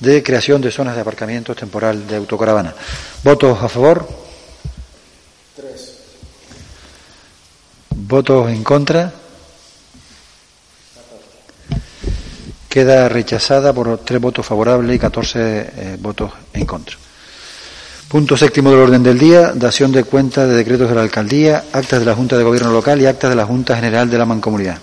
de 0.00 0.22
creación 0.22 0.60
de 0.60 0.70
zonas 0.70 0.94
de 0.94 1.00
aparcamiento 1.00 1.54
temporal 1.54 2.06
de 2.06 2.16
autocaravana. 2.16 2.74
¿Votos 3.22 3.62
a 3.62 3.68
favor? 3.68 4.08
Tres. 5.54 5.98
¿Votos 7.94 8.50
en 8.50 8.62
contra? 8.62 9.12
Queda 12.68 13.08
rechazada 13.08 13.72
por 13.72 13.98
tres 13.98 14.20
votos 14.20 14.44
favorables 14.44 14.96
y 14.96 14.98
catorce 14.98 15.70
eh, 15.76 15.96
votos 15.98 16.32
en 16.52 16.66
contra. 16.66 16.96
Punto 18.08 18.36
séptimo 18.36 18.70
del 18.70 18.80
orden 18.80 19.02
del 19.02 19.18
día, 19.18 19.52
dación 19.54 19.90
de 19.92 20.04
cuenta 20.04 20.46
de 20.46 20.54
decretos 20.54 20.88
de 20.88 20.94
la 20.94 21.02
alcaldía, 21.02 21.64
actas 21.72 22.00
de 22.00 22.06
la 22.06 22.14
Junta 22.14 22.38
de 22.38 22.44
Gobierno 22.44 22.70
Local 22.70 23.00
y 23.00 23.06
actas 23.06 23.30
de 23.30 23.36
la 23.36 23.46
Junta 23.46 23.74
General 23.74 24.08
de 24.08 24.18
la 24.18 24.26
Mancomunidad. 24.26 24.78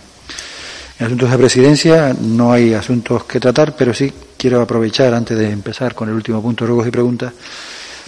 En 0.99 1.07
asuntos 1.07 1.31
de 1.31 1.37
presidencia 1.37 2.15
no 2.19 2.53
hay 2.53 2.73
asuntos 2.73 3.23
que 3.23 3.39
tratar, 3.39 3.75
pero 3.75 3.93
sí 3.93 4.13
quiero 4.37 4.61
aprovechar, 4.61 5.13
antes 5.13 5.37
de 5.37 5.49
empezar 5.49 5.95
con 5.95 6.07
el 6.07 6.15
último 6.15 6.41
punto 6.41 6.63
de 6.63 6.67
ruegos 6.67 6.87
y 6.87 6.91
preguntas, 6.91 7.33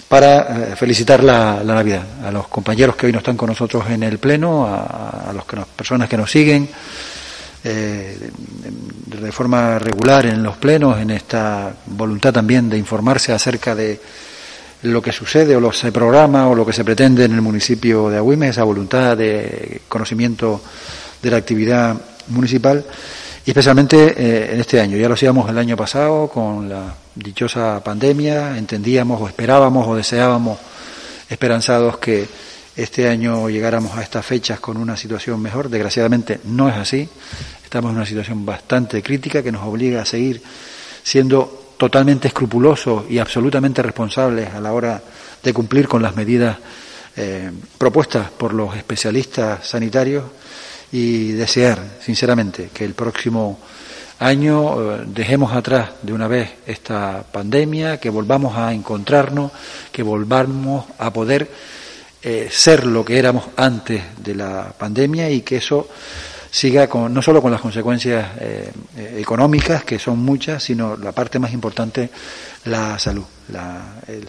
para 0.08 0.72
eh, 0.72 0.76
felicitar 0.76 1.24
la, 1.24 1.62
Navidad. 1.64 2.04
A 2.24 2.30
los 2.30 2.46
compañeros 2.46 2.94
que 2.94 3.06
hoy 3.06 3.12
no 3.12 3.18
están 3.18 3.36
con 3.36 3.48
nosotros 3.48 3.84
en 3.90 4.04
el 4.04 4.18
Pleno, 4.18 4.66
a, 4.66 5.32
las 5.34 5.44
personas 5.68 6.08
que 6.08 6.16
nos 6.16 6.30
siguen 6.30 6.68
eh, 7.64 8.30
de 9.06 9.32
forma 9.32 9.78
regular 9.80 10.26
en 10.26 10.42
los 10.42 10.56
plenos, 10.56 11.00
en 11.00 11.10
esta 11.10 11.74
voluntad 11.86 12.32
también 12.32 12.68
de 12.68 12.78
informarse 12.78 13.32
acerca 13.32 13.74
de 13.74 14.00
lo 14.82 15.02
que 15.02 15.10
sucede 15.10 15.56
o 15.56 15.60
lo 15.60 15.70
que 15.70 15.76
se 15.76 15.90
programa 15.90 16.48
o 16.48 16.54
lo 16.54 16.64
que 16.64 16.72
se 16.72 16.84
pretende 16.84 17.24
en 17.24 17.32
el 17.32 17.42
municipio 17.42 18.08
de 18.08 18.18
Agüimes, 18.18 18.50
esa 18.50 18.62
voluntad 18.62 19.16
de 19.16 19.80
conocimiento 19.88 20.62
de 21.20 21.30
la 21.30 21.38
actividad 21.38 21.96
municipal 22.28 22.84
y 23.44 23.50
especialmente 23.50 24.14
eh, 24.16 24.54
en 24.54 24.60
este 24.60 24.80
año. 24.80 24.96
Ya 24.96 25.08
lo 25.08 25.14
hacíamos 25.14 25.48
el 25.48 25.56
año 25.56 25.76
pasado 25.76 26.28
con 26.28 26.68
la 26.68 26.94
dichosa 27.14 27.82
pandemia, 27.82 28.58
entendíamos 28.58 29.20
o 29.20 29.28
esperábamos 29.28 29.86
o 29.86 29.94
deseábamos 29.94 30.58
esperanzados 31.28 31.98
que 31.98 32.26
este 32.76 33.08
año 33.08 33.48
llegáramos 33.48 33.96
a 33.96 34.02
estas 34.02 34.26
fechas 34.26 34.60
con 34.60 34.76
una 34.76 34.96
situación 34.96 35.40
mejor. 35.40 35.68
Desgraciadamente 35.68 36.40
no 36.44 36.68
es 36.68 36.76
así. 36.76 37.08
Estamos 37.62 37.90
en 37.90 37.96
una 37.96 38.06
situación 38.06 38.44
bastante 38.44 39.02
crítica 39.02 39.42
que 39.42 39.52
nos 39.52 39.66
obliga 39.66 40.02
a 40.02 40.04
seguir 40.04 40.42
siendo 41.02 41.74
totalmente 41.76 42.28
escrupulosos 42.28 43.04
y 43.08 43.18
absolutamente 43.18 43.82
responsables 43.82 44.52
a 44.52 44.60
la 44.60 44.72
hora 44.72 45.02
de 45.42 45.54
cumplir 45.54 45.86
con 45.86 46.02
las 46.02 46.16
medidas 46.16 46.56
eh, 47.16 47.50
propuestas 47.78 48.30
por 48.30 48.52
los 48.52 48.76
especialistas 48.76 49.66
sanitarios 49.66 50.24
y 50.96 51.32
desear, 51.32 51.98
sinceramente, 52.00 52.70
que 52.72 52.82
el 52.82 52.94
próximo 52.94 53.58
año 54.18 54.94
eh, 54.94 55.04
dejemos 55.08 55.52
atrás 55.52 55.90
de 56.00 56.14
una 56.14 56.26
vez 56.26 56.50
esta 56.66 57.22
pandemia, 57.30 58.00
que 58.00 58.08
volvamos 58.08 58.56
a 58.56 58.72
encontrarnos, 58.72 59.52
que 59.92 60.02
volvamos 60.02 60.86
a 60.96 61.12
poder 61.12 61.50
eh, 62.22 62.48
ser 62.50 62.86
lo 62.86 63.04
que 63.04 63.18
éramos 63.18 63.44
antes 63.58 64.02
de 64.24 64.36
la 64.36 64.72
pandemia 64.72 65.28
y 65.28 65.42
que 65.42 65.56
eso 65.56 65.86
siga 66.50 66.88
con, 66.88 67.12
no 67.12 67.20
solo 67.20 67.42
con 67.42 67.52
las 67.52 67.60
consecuencias 67.60 68.30
eh, 68.40 68.72
económicas, 69.18 69.84
que 69.84 69.98
son 69.98 70.20
muchas, 70.20 70.62
sino 70.62 70.96
la 70.96 71.12
parte 71.12 71.38
más 71.38 71.52
importante, 71.52 72.08
la 72.64 72.98
salud. 72.98 73.24
el 74.08 74.26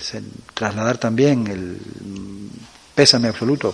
trasladar 0.53 0.97
también 0.97 1.47
el 1.47 1.77
pésame 2.93 3.29
absoluto 3.29 3.73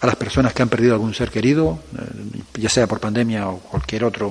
a 0.00 0.06
las 0.06 0.16
personas 0.16 0.54
que 0.54 0.62
han 0.62 0.68
perdido 0.68 0.94
algún 0.94 1.14
ser 1.14 1.30
querido, 1.30 1.78
eh, 1.96 2.40
ya 2.54 2.68
sea 2.68 2.86
por 2.86 3.00
pandemia 3.00 3.48
o 3.48 3.58
cualquier 3.58 4.04
otra 4.04 4.28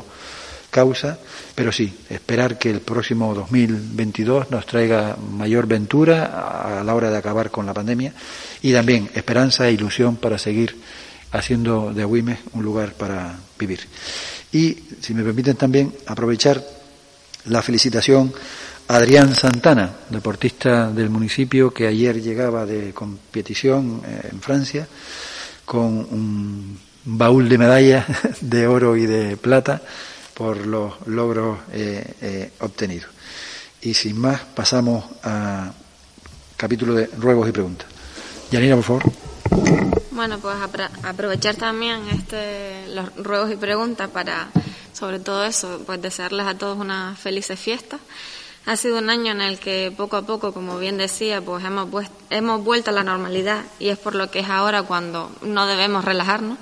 causa, 0.70 1.18
pero 1.56 1.72
sí, 1.72 1.94
esperar 2.10 2.58
que 2.58 2.70
el 2.70 2.82
próximo 2.82 3.34
2022 3.34 4.52
nos 4.52 4.66
traiga 4.66 5.16
mayor 5.16 5.68
ventura 5.68 6.80
a 6.80 6.84
la 6.84 6.96
hora 6.96 7.10
de 7.10 7.18
acabar 7.18 7.52
con 7.52 7.66
la 7.66 7.74
pandemia 7.74 8.14
y 8.62 8.72
también 8.72 9.10
esperanza 9.14 9.68
e 9.68 9.74
ilusión 9.74 10.16
para 10.18 10.38
seguir 10.38 10.76
haciendo 11.32 11.94
de 11.94 12.04
Agüimes 12.04 12.40
un 12.54 12.64
lugar 12.64 12.94
para 12.94 13.38
vivir. 13.58 13.82
Y, 14.52 14.78
si 15.02 15.14
me 15.14 15.24
permiten 15.24 15.56
también, 15.56 15.94
aprovechar 16.08 16.64
la 17.46 17.62
felicitación 17.62 18.34
a 18.88 18.96
Adrián 18.96 19.36
Santana, 19.36 19.92
deportista 20.10 20.90
del 20.90 21.10
municipio 21.10 21.72
que 21.72 21.88
ayer 21.88 22.22
llegaba 22.22 22.66
de 22.66 22.94
competición 22.94 24.02
eh, 24.06 24.30
en 24.32 24.42
Francia, 24.42 24.88
con 25.70 25.86
un 25.86 26.80
baúl 27.06 27.48
de 27.48 27.60
medallas 27.60 28.08
de 28.42 28.66
oro 28.66 28.96
y 28.96 29.06
de 29.06 29.38
plata 29.38 29.80
por 30.34 30.66
los 30.66 30.94
logros 31.06 31.60
eh, 31.72 32.16
eh, 32.22 32.52
obtenidos. 32.62 33.12
Y 33.84 33.94
sin 33.94 34.20
más, 34.20 34.42
pasamos 34.56 35.06
a 35.22 35.72
capítulo 36.58 36.96
de 36.96 37.06
ruegos 37.06 37.48
y 37.48 37.52
preguntas. 37.52 37.88
Yanina, 38.50 38.76
por 38.78 38.84
favor. 38.84 39.04
Bueno, 40.10 40.40
pues 40.40 40.56
aprovechar 41.04 41.56
también 41.56 42.02
este, 42.10 42.88
los 42.96 43.16
ruegos 43.18 43.52
y 43.52 43.56
preguntas 43.56 44.10
para, 44.10 44.50
sobre 44.92 45.20
todo 45.20 45.46
eso, 45.46 45.84
pues 45.86 46.02
desearles 46.02 46.48
a 46.48 46.58
todos 46.58 46.80
una 46.80 47.16
felices 47.16 47.60
fiesta 47.60 48.00
ha 48.70 48.76
sido 48.76 49.00
un 49.00 49.10
año 49.10 49.32
en 49.32 49.42
el 49.42 49.58
que 49.58 49.92
poco 49.98 50.16
a 50.16 50.22
poco, 50.22 50.54
como 50.54 50.78
bien 50.78 50.96
decía, 50.96 51.42
pues 51.42 51.66
hemos, 51.66 51.90
hemos 52.30 52.64
vuelto 52.64 52.92
a 52.92 52.94
la 52.94 53.04
normalidad 53.04 53.64
y 53.80 53.90
es 53.90 53.98
por 53.98 54.14
lo 54.14 54.30
que 54.30 54.42
es 54.42 54.50
ahora 54.50 54.84
cuando 54.84 55.32
no 55.42 55.66
debemos 55.66 56.06
relajarnos 56.06 56.60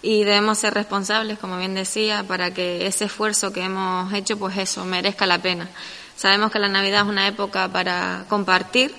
y 0.00 0.22
debemos 0.22 0.58
ser 0.58 0.74
responsables, 0.74 1.36
como 1.40 1.58
bien 1.58 1.74
decía, 1.74 2.22
para 2.22 2.54
que 2.54 2.86
ese 2.86 3.06
esfuerzo 3.06 3.52
que 3.52 3.64
hemos 3.64 4.12
hecho, 4.12 4.38
pues 4.38 4.56
eso, 4.56 4.84
merezca 4.84 5.26
la 5.26 5.42
pena. 5.42 5.68
Sabemos 6.14 6.52
que 6.52 6.60
la 6.60 6.68
Navidad 6.68 7.02
es 7.02 7.08
una 7.08 7.26
época 7.26 7.66
para 7.66 8.24
compartir, 8.28 8.94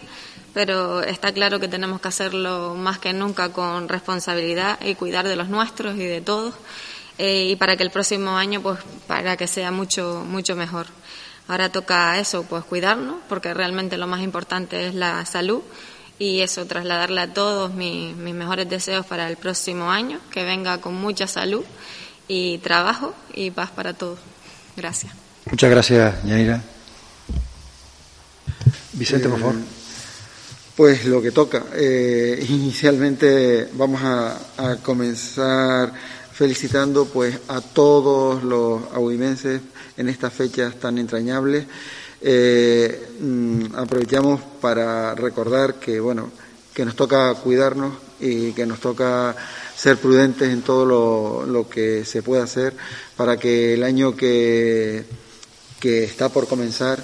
pero 0.53 1.01
está 1.01 1.31
claro 1.31 1.61
que 1.61 1.69
tenemos 1.69 2.01
que 2.01 2.09
hacerlo 2.09 2.75
más 2.75 2.99
que 2.99 3.13
nunca 3.13 3.53
con 3.53 3.87
responsabilidad 3.87 4.77
y 4.85 4.95
cuidar 4.95 5.25
de 5.25 5.37
los 5.37 5.47
nuestros 5.47 5.95
y 5.95 6.03
de 6.03 6.19
todos, 6.19 6.55
eh, 7.19 7.45
y 7.51 7.55
para 7.55 7.77
que 7.77 7.83
el 7.83 7.91
próximo 7.91 8.35
año, 8.35 8.61
pues, 8.61 8.79
para 9.07 9.37
que 9.37 9.47
sea 9.47 9.71
mucho, 9.71 10.25
mucho 10.27 10.57
mejor. 10.57 10.87
Ahora 11.49 11.71
toca 11.71 12.19
eso, 12.19 12.43
pues 12.43 12.63
cuidarnos, 12.63 13.15
porque 13.27 13.55
realmente 13.55 13.97
lo 13.97 14.05
más 14.05 14.21
importante 14.21 14.87
es 14.87 14.93
la 14.93 15.25
salud 15.25 15.63
y 16.19 16.41
eso, 16.41 16.67
trasladarle 16.67 17.21
a 17.21 17.33
todos 17.33 17.73
mis, 17.73 18.15
mejores 18.15 18.69
deseos 18.69 19.03
para 19.03 19.27
el 19.27 19.35
próximo 19.35 19.89
año, 19.89 20.19
que 20.29 20.43
venga 20.43 20.79
con 20.79 20.93
mucha 20.93 21.25
salud 21.25 21.63
y 22.27 22.59
trabajo 22.59 23.15
y 23.33 23.49
paz 23.49 23.71
para 23.71 23.95
todos. 23.95 24.19
Gracias. 24.77 25.11
Muchas 25.49 25.71
gracias, 25.71 26.23
Yanira. 26.23 26.61
Vicente, 28.93 29.27
por 29.27 29.39
favor. 29.39 29.55
Eh, 29.55 29.63
pues 30.75 31.05
lo 31.05 31.19
que 31.19 31.31
toca. 31.31 31.63
Eh, 31.73 32.45
inicialmente 32.47 33.69
vamos 33.73 34.03
a, 34.03 34.37
a, 34.55 34.75
comenzar 34.75 35.91
felicitando 36.39 37.03
pues 37.03 37.37
a 37.49 37.59
todos 37.59 38.45
los 38.45 38.81
aguimenses 38.93 39.59
en 39.97 40.07
estas 40.07 40.31
fechas 40.31 40.79
tan 40.79 40.97
entrañables. 40.97 41.65
Eh, 42.21 43.09
mm, 43.19 43.75
aprovechamos 43.75 44.39
para 44.61 45.13
recordar 45.15 45.81
que, 45.81 45.99
bueno, 45.99 46.31
que 46.73 46.85
nos 46.85 46.95
toca 46.95 47.33
cuidarnos 47.33 47.91
y 48.21 48.53
que 48.53 48.65
nos 48.65 48.79
toca 48.79 49.35
ser 49.75 49.97
prudentes 49.97 50.47
en 50.47 50.61
todo 50.61 51.45
lo, 51.45 51.67
que 51.69 52.05
se 52.05 52.23
pueda 52.23 52.43
hacer 52.43 52.73
para 53.17 53.35
que 53.35 53.73
el 53.73 53.83
año 53.83 54.15
que, 54.15 55.03
que 55.81 56.05
está 56.05 56.29
por 56.29 56.47
comenzar 56.47 57.03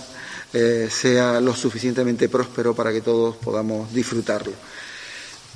eh, 0.54 0.88
sea 0.90 1.42
lo 1.42 1.54
suficientemente 1.54 2.30
próspero 2.30 2.74
para 2.74 2.94
que 2.94 3.02
todos 3.02 3.36
podamos 3.36 3.94
disfrutarlo. 3.94 4.54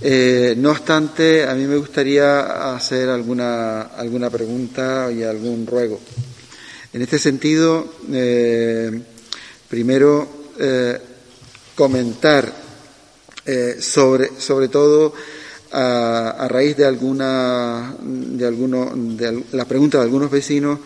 Eh, 0.02 0.54
no 0.58 0.72
obstante, 0.72 1.44
a 1.44 1.54
mí 1.56 1.66
me 1.66 1.76
gustaría 1.76 2.74
hacer 2.74 3.10
alguna, 3.10 3.82
alguna 3.82 4.30
pregunta 4.30 5.12
y 5.12 5.24
algún 5.24 5.68
ruego. 5.68 6.00
En 6.94 7.02
este 7.02 7.20
sentido, 7.20 7.96
eh, 8.12 9.02
primero 9.68 10.28
eh, 10.58 10.98
comentar 11.76 12.70
sobre, 13.80 14.30
sobre 14.38 14.68
todo 14.68 15.12
a, 15.72 16.48
raíz 16.48 16.78
de 16.78 16.86
alguna 16.86 17.96
de 18.00 18.46
alguno, 18.46 18.92
de 18.96 19.44
la 19.54 19.66
pregunta 19.66 19.98
de 19.98 20.04
algunos 20.04 20.30
vecinos 20.30 20.78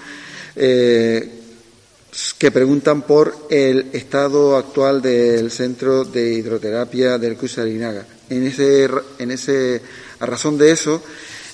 que 0.56 2.52
preguntan 2.54 3.02
por 3.02 3.36
el 3.50 3.90
estado 3.92 4.56
actual 4.56 5.02
del 5.02 5.52
centro 5.52 6.06
de 6.06 6.36
hidroterapia 6.36 7.18
del 7.18 7.36
Cusarinaga. 7.36 8.06
En 8.30 8.48
ese, 8.48 9.82
a 10.20 10.26
razón 10.26 10.58
de 10.58 10.72
eso, 10.72 11.04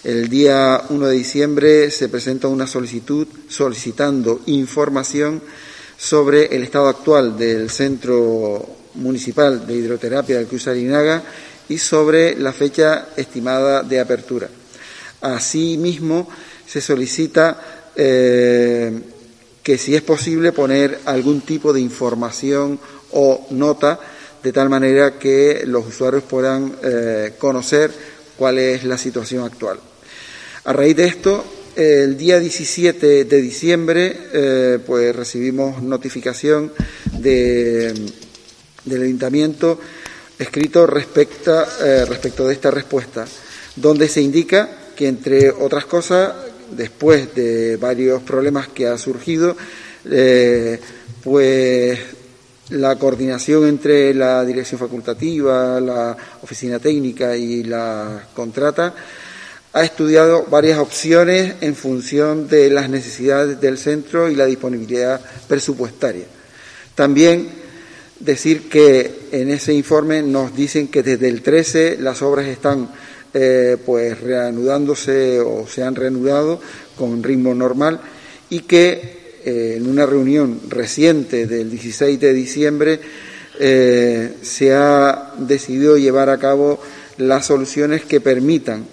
el 0.03 0.29
día 0.29 0.83
1 0.89 1.07
de 1.07 1.15
diciembre 1.15 1.91
se 1.91 2.09
presenta 2.09 2.47
una 2.47 2.67
solicitud 2.67 3.27
solicitando 3.47 4.41
información 4.45 5.41
sobre 5.97 6.55
el 6.55 6.63
estado 6.63 6.87
actual 6.87 7.37
del 7.37 7.69
Centro 7.69 8.65
Municipal 8.95 9.65
de 9.65 9.75
Hidroterapia 9.75 10.37
del 10.37 10.47
Cruz 10.47 10.67
Arinaga 10.67 11.23
y 11.67 11.77
sobre 11.77 12.35
la 12.35 12.53
fecha 12.53 13.09
estimada 13.17 13.83
de 13.83 13.99
apertura. 13.99 14.49
Asimismo, 15.21 16.29
se 16.65 16.81
solicita 16.81 17.89
eh, 17.95 19.01
que, 19.61 19.77
si 19.77 19.95
es 19.95 20.01
posible, 20.01 20.51
poner 20.51 20.99
algún 21.05 21.41
tipo 21.41 21.73
de 21.73 21.81
información 21.81 22.79
o 23.11 23.47
nota 23.49 23.99
de 24.43 24.53
tal 24.53 24.69
manera 24.69 25.19
que 25.19 25.63
los 25.65 25.87
usuarios 25.87 26.23
puedan 26.23 26.75
eh, 26.83 27.33
conocer 27.37 27.91
cuál 28.37 28.57
es 28.59 28.83
la 28.83 28.97
situación 28.97 29.43
actual. 29.43 29.79
A 30.63 30.73
raíz 30.73 30.95
de 30.95 31.05
esto, 31.05 31.43
el 31.75 32.17
día 32.17 32.39
17 32.39 33.25
de 33.25 33.41
diciembre, 33.41 34.17
eh, 34.33 34.79
pues 34.85 35.15
recibimos 35.15 35.81
notificación 35.81 36.71
del 37.13 38.11
ayuntamiento 38.85 39.79
escrito 40.37 40.87
respecto, 40.87 41.65
eh, 41.83 42.05
respecto 42.05 42.47
de 42.47 42.53
esta 42.53 42.71
respuesta, 42.71 43.25
donde 43.75 44.07
se 44.07 44.21
indica 44.21 44.69
que, 44.95 45.07
entre 45.07 45.51
otras 45.51 45.85
cosas, 45.85 46.33
después 46.71 47.35
de 47.35 47.77
varios 47.77 48.21
problemas 48.23 48.69
que 48.69 48.87
ha 48.87 48.97
surgido, 48.97 49.55
pues 51.23 51.99
la 52.69 52.95
coordinación 52.97 53.67
entre 53.67 54.13
la 54.13 54.45
dirección 54.45 54.79
facultativa, 54.79 55.79
la 55.79 56.15
oficina 56.41 56.79
técnica 56.79 57.35
y 57.35 57.63
la 57.63 58.27
contrata 58.33 58.93
ha 59.71 59.83
estudiado 59.83 60.45
varias 60.49 60.79
opciones 60.79 61.55
en 61.61 61.75
función 61.75 62.47
de 62.47 62.69
las 62.69 62.89
necesidades 62.89 63.61
del 63.61 63.77
centro 63.77 64.29
y 64.29 64.35
la 64.35 64.45
disponibilidad 64.45 65.21
presupuestaria. 65.47 66.25
También 66.95 67.49
decir 68.19 68.67
que 68.67 69.27
en 69.31 69.51
ese 69.51 69.73
informe 69.73 70.21
nos 70.21 70.55
dicen 70.55 70.87
que 70.87 71.03
desde 71.03 71.29
el 71.29 71.41
13 71.41 71.97
las 71.99 72.21
obras 72.21 72.47
están 72.47 72.89
eh, 73.33 73.77
pues 73.85 74.19
reanudándose 74.19 75.39
o 75.39 75.67
se 75.67 75.83
han 75.83 75.95
reanudado 75.95 76.59
con 76.97 77.21
ritmo 77.21 77.53
normal 77.53 78.01
y 78.49 78.61
que 78.61 79.18
eh, 79.45 79.75
en 79.77 79.87
una 79.87 80.05
reunión 80.05 80.61
reciente 80.67 81.47
del 81.47 81.69
16 81.69 82.19
de 82.19 82.33
diciembre 82.33 82.99
eh, 83.59 84.35
se 84.41 84.73
ha 84.73 85.33
decidido 85.37 85.97
llevar 85.97 86.29
a 86.29 86.39
cabo 86.39 86.79
las 87.17 87.45
soluciones 87.45 88.05
que 88.05 88.21
permitan 88.21 88.85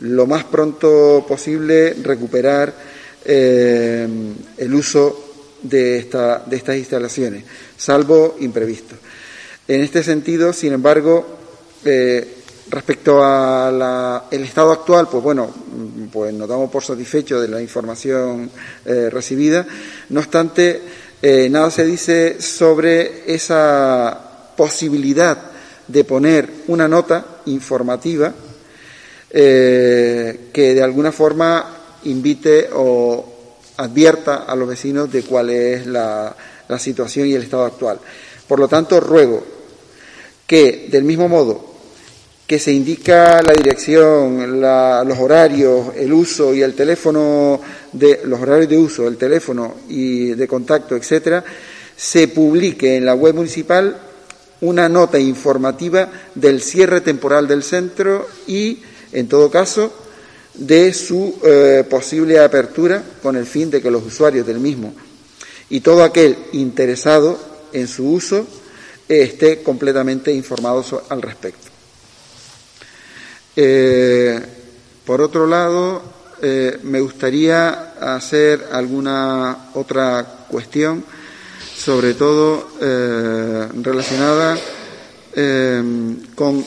lo 0.00 0.26
más 0.26 0.44
pronto 0.44 1.24
posible 1.28 1.94
recuperar 2.02 2.74
el 3.22 4.74
uso 4.74 5.30
de, 5.62 5.98
esta, 5.98 6.42
de 6.46 6.56
estas 6.56 6.76
instalaciones, 6.76 7.44
salvo 7.76 8.36
imprevistos. 8.40 8.98
En 9.68 9.82
este 9.82 10.02
sentido, 10.02 10.52
sin 10.52 10.72
embargo, 10.72 11.26
eh, 11.84 12.39
respecto 12.70 13.22
al 13.22 14.24
estado 14.30 14.72
actual, 14.72 15.08
pues 15.10 15.22
bueno, 15.22 15.50
pues 16.12 16.32
nos 16.32 16.48
damos 16.48 16.70
por 16.70 16.82
satisfechos 16.82 17.42
de 17.42 17.48
la 17.48 17.60
información 17.60 18.50
eh, 18.84 19.10
recibida. 19.10 19.66
No 20.10 20.20
obstante, 20.20 20.80
eh, 21.20 21.48
nada 21.50 21.70
se 21.70 21.84
dice 21.84 22.40
sobre 22.40 23.32
esa 23.32 24.18
posibilidad 24.56 25.50
de 25.86 26.04
poner 26.04 26.48
una 26.68 26.88
nota 26.88 27.40
informativa 27.46 28.32
que 29.32 30.38
de 30.52 30.82
alguna 30.82 31.12
forma 31.12 31.80
invite 32.04 32.68
o 32.72 33.30
advierta 33.80 34.44
a 34.44 34.54
los 34.54 34.68
vecinos 34.68 35.10
de 35.10 35.22
cuál 35.22 35.50
es 35.50 35.86
la, 35.86 36.34
situación 36.78 37.26
y 37.26 37.34
el 37.34 37.42
estado 37.42 37.64
actual. 37.64 37.98
Por 38.46 38.60
lo 38.60 38.68
tanto, 38.68 39.00
ruego 39.00 39.42
que, 40.46 40.88
del 40.90 41.04
mismo 41.04 41.28
modo 41.28 41.69
que 42.50 42.58
se 42.58 42.72
indica 42.72 43.40
la 43.42 43.52
dirección, 43.52 44.60
los 44.60 45.18
horarios, 45.20 45.94
el 45.94 46.12
uso 46.12 46.52
y 46.52 46.62
el 46.62 46.74
teléfono 46.74 47.60
de 47.92 48.22
los 48.24 48.40
horarios 48.40 48.68
de 48.68 48.76
uso, 48.76 49.06
el 49.06 49.16
teléfono 49.16 49.76
y 49.88 50.30
de 50.30 50.48
contacto, 50.48 50.96
etcétera, 50.96 51.44
se 51.96 52.26
publique 52.26 52.96
en 52.96 53.04
la 53.04 53.14
web 53.14 53.36
municipal 53.36 53.96
una 54.62 54.88
nota 54.88 55.16
informativa 55.16 56.10
del 56.34 56.60
cierre 56.60 57.02
temporal 57.02 57.46
del 57.46 57.62
centro 57.62 58.26
y, 58.48 58.82
en 59.12 59.28
todo 59.28 59.48
caso, 59.48 59.92
de 60.54 60.92
su 60.92 61.38
eh, 61.44 61.84
posible 61.88 62.40
apertura 62.40 63.00
con 63.22 63.36
el 63.36 63.46
fin 63.46 63.70
de 63.70 63.80
que 63.80 63.92
los 63.92 64.04
usuarios 64.04 64.44
del 64.44 64.58
mismo 64.58 64.92
y 65.68 65.82
todo 65.82 66.02
aquel 66.02 66.36
interesado 66.54 67.38
en 67.72 67.86
su 67.86 68.10
uso 68.10 68.44
esté 69.08 69.62
completamente 69.62 70.32
informado 70.32 71.04
al 71.10 71.22
respecto. 71.22 71.69
Eh, 73.56 74.40
por 75.04 75.20
otro 75.20 75.46
lado, 75.46 76.02
eh, 76.42 76.78
me 76.82 77.00
gustaría 77.00 77.92
hacer 78.00 78.68
alguna 78.72 79.70
otra 79.74 80.46
cuestión, 80.48 81.04
sobre 81.76 82.14
todo 82.14 82.68
relacionada 83.82 84.58
con 86.34 86.64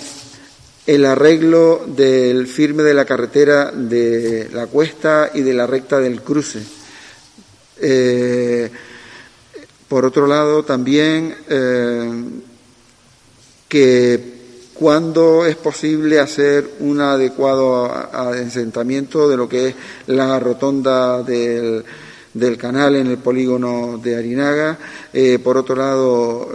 el 0.86 1.06
arreglo 1.06 1.86
del 1.88 2.48
firme 2.48 2.84
de 2.84 2.94
la 2.94 3.06
carretera 3.06 3.72
de 3.72 4.50
la 4.52 4.68
cuesta 4.68 5.32
y 5.34 5.42
de 5.42 5.54
la 5.54 5.66
recta 5.66 6.00
del 6.00 6.22
cruce. 6.22 6.62
Eh, 7.80 8.70
por 9.88 10.06
otro 10.06 10.28
lado, 10.28 10.64
también 10.64 11.36
eh, 11.50 12.24
que 13.70 14.33
cuando 14.74 15.46
es 15.46 15.56
posible 15.56 16.20
hacer 16.20 16.72
un 16.80 17.00
adecuado 17.00 17.86
asentamiento 17.86 19.30
de 19.30 19.38
lo 19.38 19.48
que 19.48 19.70
es 19.70 19.76
la 20.08 20.40
rotonda 20.40 21.22
del, 21.24 21.84
canal 22.58 22.96
en 22.96 23.08
el 23.08 23.18
polígono 23.18 24.00
de 24.02 24.16
Arinaga. 24.16 24.78
Eh, 25.14 25.40
por 25.40 25.58
otro 25.58 25.76
lado, 25.76 26.50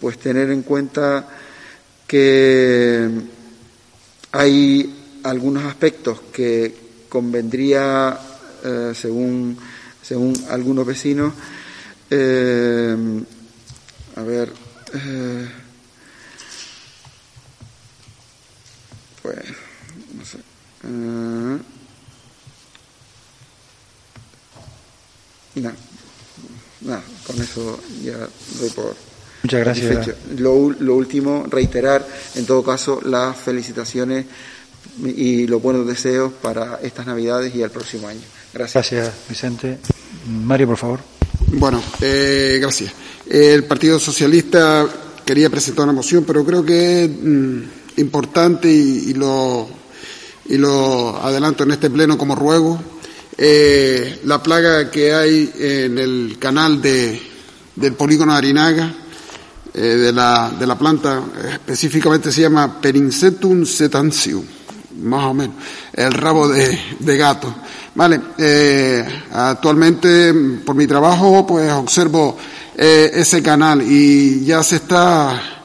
pues 0.00 0.18
tener 0.18 0.50
en 0.50 0.62
cuenta 0.62 1.26
que 2.06 3.10
hay 4.32 4.94
algunos 5.24 5.64
aspectos 5.64 6.20
que 6.32 6.74
convendría, 7.08 8.18
eh, 8.64 8.92
según, 8.94 9.56
según 10.02 10.34
algunos 10.50 10.86
vecinos, 10.86 11.32
eh, 12.10 12.96
a 14.14 14.22
ver, 14.22 14.52
pues, 19.26 19.38
no 20.16 20.24
sé. 20.24 20.38
nada, 26.80 27.02
con 27.26 27.40
eso 27.40 27.80
ya 28.02 28.28
doy 28.60 28.70
por 28.70 28.94
Muchas 29.42 29.60
gracias. 29.60 30.08
Lo, 30.38 30.54
último, 30.54 31.46
reiterar 31.48 32.06
en 32.34 32.46
todo 32.46 32.64
caso 32.64 33.00
las 33.04 33.36
felicitaciones 33.36 34.26
y 35.04 35.46
los 35.46 35.62
buenos 35.62 35.86
deseos 35.86 36.32
para 36.42 36.80
estas 36.82 37.06
Navidades 37.06 37.54
y 37.54 37.62
el 37.62 37.70
próximo 37.70 38.08
año. 38.08 38.20
Gracias. 38.52 38.90
Gracias, 38.90 39.14
Vicente. 39.28 39.78
Mario, 40.28 40.66
por 40.66 40.76
favor. 40.78 41.00
Bueno, 41.52 41.80
eh, 42.00 42.58
gracias. 42.60 42.92
El 43.28 43.64
Partido 43.64 44.00
Socialista 44.00 44.88
quería 45.24 45.48
presentar 45.48 45.84
una 45.84 45.92
moción, 45.92 46.24
pero 46.24 46.44
creo 46.44 46.64
que 46.64 47.08
mm, 47.08 47.85
importante 47.96 48.70
y, 48.70 49.14
lo, 49.14 49.68
y 50.46 50.56
lo 50.56 51.16
adelanto 51.16 51.64
en 51.64 51.72
este 51.72 51.90
pleno 51.90 52.16
como 52.18 52.34
ruego. 52.34 52.80
Eh, 53.38 54.20
la 54.24 54.42
plaga 54.42 54.90
que 54.90 55.14
hay 55.14 55.52
en 55.58 55.98
el 55.98 56.36
canal 56.38 56.80
de, 56.80 57.20
del 57.74 57.92
polígono 57.94 58.32
de 58.32 58.38
Arinaga, 58.38 58.94
eh, 59.74 59.80
de, 59.80 60.12
la, 60.12 60.50
de 60.58 60.66
la 60.66 60.78
planta, 60.78 61.22
específicamente 61.52 62.32
se 62.32 62.40
llama 62.42 62.80
Perincetum 62.80 63.66
setansium, 63.66 64.44
más 65.02 65.24
o 65.24 65.34
menos, 65.34 65.56
el 65.92 66.12
rabo 66.12 66.48
de, 66.48 66.78
de 66.98 67.16
gato. 67.16 67.54
Vale, 67.94 68.20
eh, 68.38 69.04
actualmente 69.32 70.32
por 70.64 70.74
mi 70.74 70.86
trabajo 70.86 71.46
pues 71.46 71.70
observo 71.72 72.36
eh, 72.76 73.10
ese 73.14 73.42
canal 73.42 73.80
y 73.82 74.44
ya 74.44 74.62
se 74.62 74.76
está 74.76 75.55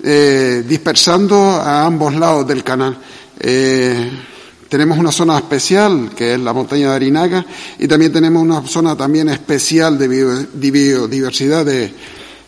dispersando 0.00 1.36
a 1.36 1.84
ambos 1.84 2.14
lados 2.14 2.46
del 2.46 2.62
canal. 2.62 2.96
tenemos 4.68 4.98
una 4.98 5.10
zona 5.10 5.38
especial 5.38 6.10
que 6.16 6.34
es 6.34 6.40
la 6.40 6.52
montaña 6.52 6.90
de 6.90 6.96
Arinaga 6.96 7.44
y 7.78 7.88
también 7.88 8.12
tenemos 8.12 8.42
una 8.42 8.62
zona 8.66 8.96
también 8.96 9.28
especial 9.28 9.98
de 9.98 10.08
biodiversidad 10.70 11.64
de, 11.66 11.92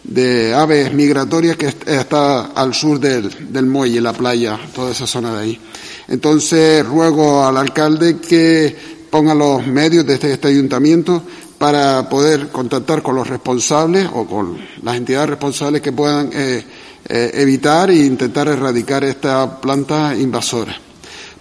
de 0.05 0.55
aves 0.55 0.93
migratorias 0.93 1.57
que 1.57 1.75
está 1.87 2.47
al 2.47 2.75
sur 2.75 2.99
del, 2.99 3.53
del 3.53 3.67
muelle, 3.67 4.01
la 4.01 4.13
playa, 4.13 4.59
toda 4.75 4.93
esa 4.93 5.07
zona 5.07 5.35
de 5.35 5.43
ahí. 5.43 5.61
Entonces 6.09 6.85
ruego 6.85 7.45
al 7.45 7.57
alcalde 7.57 8.19
que 8.19 8.77
ponga 9.11 9.35
los 9.35 9.67
medios 9.67 10.07
de 10.07 10.15
este, 10.15 10.33
este, 10.33 10.49
ayuntamiento 10.49 11.23
para 11.59 12.09
poder 12.09 12.49
contactar 12.49 13.03
con 13.03 13.15
los 13.15 13.29
responsables 13.29 14.09
o 14.13 14.27
con 14.27 14.59
las 14.83 14.97
entidades 14.97 15.31
responsables 15.31 15.83
que 15.83 15.93
puedan 15.93 16.31
eh, 16.33 16.65
eh, 17.11 17.31
evitar 17.35 17.91
e 17.91 18.07
intentar 18.07 18.49
erradicar 18.49 19.05
esta 19.05 19.61
planta 19.61 20.15
invasora. 20.17 20.75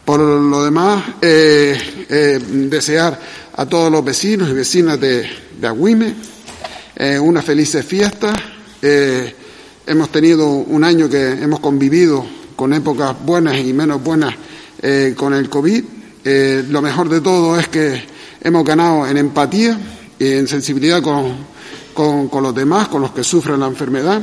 Por 0.03 0.19
lo 0.19 0.65
demás, 0.65 1.03
eh, 1.21 2.39
desear 2.69 3.19
a 3.55 3.65
todos 3.65 3.91
los 3.91 4.03
vecinos 4.03 4.49
y 4.49 4.53
vecinas 4.53 4.99
de, 4.99 5.29
Agüime 5.61 6.15
una 7.21 7.41
feliz 7.41 7.77
fiesta 7.85 8.33
eh, 8.81 9.35
hemos 9.85 10.09
tenido 10.09 10.47
un 10.47 10.83
año 10.85 11.09
que 11.09 11.31
hemos 11.31 11.59
convivido 11.59 12.25
con 12.55 12.73
épocas 12.73 13.15
buenas 13.25 13.57
y 13.57 13.73
menos 13.73 14.01
buenas 14.01 14.33
eh, 14.81 15.13
con 15.17 15.33
el 15.33 15.49
COVID. 15.49 15.83
Eh, 16.23 16.63
lo 16.69 16.81
mejor 16.81 17.09
de 17.09 17.19
todo 17.19 17.59
es 17.59 17.67
que 17.67 18.03
hemos 18.41 18.63
ganado 18.63 19.05
en 19.07 19.17
empatía 19.17 19.77
y 20.17 20.33
en 20.33 20.47
sensibilidad 20.47 21.01
con, 21.01 22.29
con, 22.29 22.43
los 22.43 22.55
demás, 22.55 22.87
con 22.87 23.01
los 23.01 23.11
que 23.11 23.23
sufren 23.23 23.59
la 23.59 23.67
enfermedad. 23.67 24.21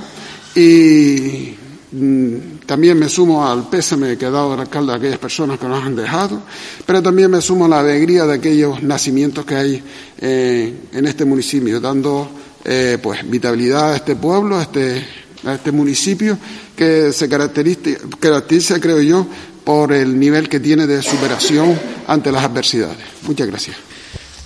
Y 0.57 1.55
mm, 1.93 2.37
también 2.67 2.99
me 2.99 3.09
sumo 3.09 3.47
al 3.47 3.69
pésame 3.69 4.19
que 4.19 4.27
ha 4.27 4.31
dado 4.31 4.55
el 4.55 4.61
alcalde 4.61 4.93
a 4.93 4.97
aquellas 4.97 5.19
personas 5.19 5.59
que 5.59 5.69
nos 5.69 5.85
han 5.85 5.95
dejado, 5.95 6.43
pero 6.85 7.01
también 7.01 7.31
me 7.31 7.41
sumo 7.41 7.67
a 7.67 7.69
la 7.69 7.79
alegría 7.79 8.25
de 8.25 8.35
aquellos 8.35 8.83
nacimientos 8.83 9.45
que 9.45 9.55
hay 9.55 9.83
en 10.19 11.07
este 11.07 11.25
municipio, 11.25 11.79
dando 11.79 12.29
eh, 12.69 12.99
pues 13.01 13.21
vitabilidad 13.31 13.93
a 13.93 13.97
este 13.97 14.17
pueblo, 14.17 14.59
a 14.59 14.63
este, 14.63 15.07
a 15.45 15.55
este 15.55 15.71
municipio, 15.71 16.37
que 16.75 17.13
se 17.13 17.29
caracteriza, 17.29 17.91
caracteriza, 18.19 18.81
creo 18.81 19.01
yo, 19.01 19.25
por 19.63 19.93
el 19.93 20.19
nivel 20.19 20.49
que 20.49 20.59
tiene 20.59 20.85
de 20.85 21.01
superación 21.01 21.79
ante 22.09 22.33
las 22.33 22.43
adversidades. 22.45 22.99
Muchas 23.23 23.47
gracias. 23.47 23.77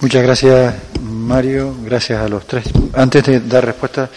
Muchas 0.03 0.23
gracias, 0.23 0.75
Mario. 1.03 1.75
Gracias 1.83 2.21
a 2.21 2.29
los 2.29 2.47
tres. 2.47 2.65
Antes 2.93 3.25
de 3.25 3.41
dar 3.41 3.65
respuesta, 3.65 4.11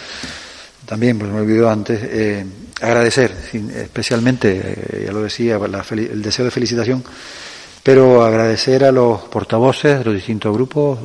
también, 0.86 1.18
pues 1.18 1.30
me 1.30 1.40
olvidó 1.40 1.70
antes, 1.70 2.00
eh, 2.02 2.44
agradecer 2.80 3.32
especialmente, 3.76 4.60
eh, 4.62 5.04
ya 5.06 5.12
lo 5.12 5.22
decía, 5.22 5.56
el 5.56 6.22
deseo 6.22 6.44
de 6.44 6.50
felicitación, 6.50 7.02
pero 7.82 8.24
agradecer 8.24 8.84
a 8.84 8.92
los 8.92 9.22
portavoces 9.22 9.98
de 9.98 10.04
los 10.04 10.14
distintos 10.14 10.54
grupos, 10.54 10.98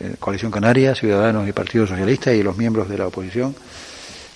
eh, 0.00 0.14
Coalición 0.18 0.50
Canaria, 0.50 0.94
Ciudadanos 0.94 1.48
y 1.48 1.52
Partido 1.52 1.86
Socialista 1.86 2.32
y 2.32 2.42
los 2.42 2.56
miembros 2.56 2.88
de 2.88 2.98
la 2.98 3.08
oposición, 3.08 3.54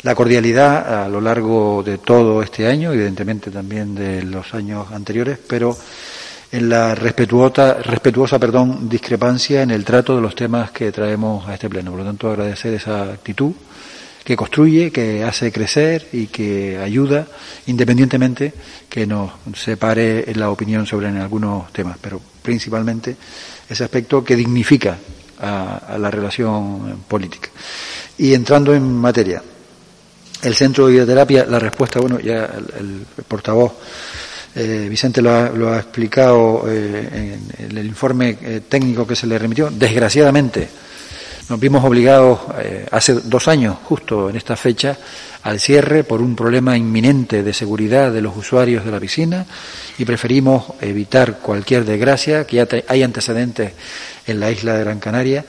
la 0.02 0.14
cordialidad 0.14 1.04
a 1.04 1.08
lo 1.08 1.20
largo 1.20 1.82
de 1.82 1.98
todo 1.98 2.42
este 2.42 2.66
año, 2.66 2.92
evidentemente 2.92 3.50
también 3.50 3.94
de 3.94 4.22
los 4.22 4.54
años 4.54 4.86
anteriores, 4.92 5.38
pero 5.46 5.76
en 6.50 6.68
la 6.68 6.94
respetuosa, 6.94 7.74
respetuosa 7.74 8.38
perdón, 8.38 8.88
discrepancia 8.88 9.62
en 9.62 9.70
el 9.70 9.84
trato 9.84 10.14
de 10.14 10.22
los 10.22 10.34
temas 10.34 10.70
que 10.70 10.92
traemos 10.92 11.46
a 11.48 11.54
este 11.54 11.68
pleno. 11.68 11.90
Por 11.90 12.00
lo 12.00 12.06
tanto, 12.06 12.30
agradecer 12.30 12.74
esa 12.74 13.02
actitud 13.02 13.52
que 14.28 14.36
construye, 14.36 14.90
que 14.90 15.24
hace 15.24 15.50
crecer 15.50 16.08
y 16.12 16.26
que 16.26 16.76
ayuda, 16.76 17.26
independientemente 17.66 18.52
que 18.86 19.06
nos 19.06 19.32
separe 19.54 20.30
la 20.34 20.50
opinión 20.50 20.84
sobre 20.84 21.08
algunos 21.08 21.72
temas, 21.72 21.96
pero 21.98 22.20
principalmente 22.42 23.16
ese 23.66 23.84
aspecto 23.84 24.22
que 24.22 24.36
dignifica 24.36 24.98
a, 25.40 25.96
la 25.98 26.10
relación 26.10 27.04
política. 27.08 27.48
Y 28.18 28.34
entrando 28.34 28.74
en 28.74 28.94
materia, 28.96 29.42
el 30.42 30.54
centro 30.54 30.88
de 30.88 30.92
bioterapia, 30.92 31.46
la 31.46 31.58
respuesta, 31.58 31.98
bueno, 31.98 32.20
ya 32.20 32.50
el 32.78 33.06
portavoz 33.26 33.72
eh, 34.54 34.88
Vicente 34.90 35.22
lo 35.22 35.72
ha, 35.72 35.78
explicado 35.78 36.64
eh, 36.68 37.38
en, 37.60 37.78
el 37.78 37.86
informe 37.86 38.36
eh, 38.42 38.60
técnico 38.68 39.06
que 39.06 39.16
se 39.16 39.26
le 39.26 39.38
remitió. 39.38 39.70
Desgraciadamente, 39.70 40.68
nos 41.48 41.58
vimos 41.58 41.84
obligados 41.84 42.40
hace 42.90 43.14
dos 43.14 43.48
años, 43.48 43.76
justo 43.84 44.28
en 44.28 44.36
esta 44.36 44.56
fecha, 44.56 44.96
al 45.42 45.60
cierre 45.60 46.04
por 46.04 46.20
un 46.20 46.36
problema 46.36 46.76
inminente 46.76 47.42
de 47.42 47.54
seguridad 47.54 48.12
de 48.12 48.20
los 48.20 48.36
usuarios 48.36 48.84
de 48.84 48.90
la 48.90 49.00
piscina 49.00 49.46
y 49.96 50.04
preferimos 50.04 50.64
evitar 50.80 51.38
cualquier 51.38 51.84
desgracia, 51.84 52.46
que 52.46 52.56
ya 52.56 52.68
hay 52.86 53.02
antecedentes 53.02 53.72
en 54.26 54.40
la 54.40 54.50
isla 54.50 54.74
de 54.74 54.84
Gran 54.84 55.00
Canaria, 55.00 55.44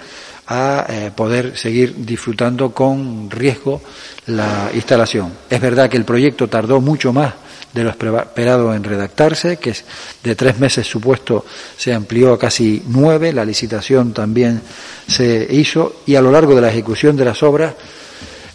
a 0.52 1.12
poder 1.16 1.56
seguir 1.56 1.94
disfrutando 1.98 2.72
con 2.72 3.30
riesgo 3.30 3.82
la 4.26 4.72
instalación. 4.74 5.32
Es 5.48 5.62
verdad 5.62 5.90
que 5.90 5.98
el 5.98 6.06
proyecto 6.06 6.48
tardó 6.48 6.82
mucho 6.82 7.14
más 7.14 7.34
de 7.72 7.84
lo 7.84 7.92
esperado 7.92 8.74
en 8.74 8.84
redactarse, 8.84 9.58
que 9.58 9.76
de 10.24 10.36
tres 10.36 10.58
meses 10.60 10.88
supuesto 10.88 11.46
se 11.78 11.94
amplió 11.94 12.34
a 12.34 12.40
casi 12.40 12.82
nueve, 12.88 13.32
la 13.32 13.46
licitación 13.46 14.12
también 14.12 14.62
se 15.08 15.48
hizo 15.52 16.02
y 16.08 16.16
a 16.16 16.22
lo 16.22 16.32
largo 16.32 16.56
de 16.56 16.62
la 16.62 16.70
ejecución 16.70 17.16
de 17.16 17.26
las 17.26 17.44
obras 17.44 17.76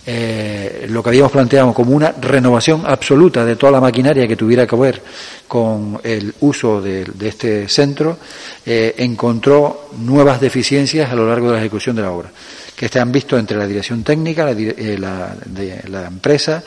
eh, 0.06 0.86
lo 0.90 1.02
que 1.02 1.08
habíamos 1.08 1.32
planteado 1.32 1.72
como 1.72 1.92
una 1.92 2.12
renovación 2.12 2.84
absoluta 2.86 3.44
de 3.44 3.56
toda 3.56 3.72
la 3.72 3.80
maquinaria 3.80 4.28
que 4.28 4.36
tuviera 4.36 4.66
que 4.66 4.76
ver 4.76 5.02
con 5.48 6.00
el 6.02 6.34
uso 6.40 6.80
de, 6.80 7.06
este 7.22 7.68
centro, 7.68 8.18
eh, 8.66 8.94
encontró 8.98 9.90
nuevas 9.98 10.40
deficiencias 10.40 11.10
a 11.10 11.14
lo 11.14 11.28
largo 11.28 11.48
de 11.48 11.54
la 11.54 11.60
ejecución 11.60 11.96
de 11.96 12.02
la 12.02 12.10
obra, 12.10 12.30
que 12.76 12.88
se 12.88 12.98
han 12.98 13.12
visto 13.12 13.38
entre 13.38 13.56
la 13.56 13.66
dirección 13.66 14.02
técnica, 14.02 14.44
la, 14.44 14.50
eh, 14.52 14.98
de, 15.46 15.82
la 15.88 16.06
empresa, 16.06 16.62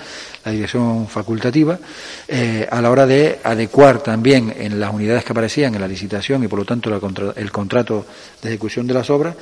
la 0.45 0.51
dirección 0.51 1.07
facultativa, 1.07 1.77
eh, 2.27 2.67
a 2.69 2.81
la 2.81 2.89
hora 2.89 3.05
de 3.05 3.39
adecuar 3.43 3.99
también 3.99 4.53
en 4.57 4.79
las 4.79 4.93
unidades 4.93 5.23
que 5.25 5.33
aparecían 5.33 5.75
en 5.75 5.81
la 5.81 5.87
licitación 5.87 6.43
y 6.43 6.47
por 6.47 6.59
lo 6.59 6.65
tanto 6.65 6.89
el 7.35 7.51
contrato 7.51 8.05
de 8.41 8.49
ejecución 8.49 8.87
de 8.87 8.93
las 8.93 9.09
obras 9.09 9.35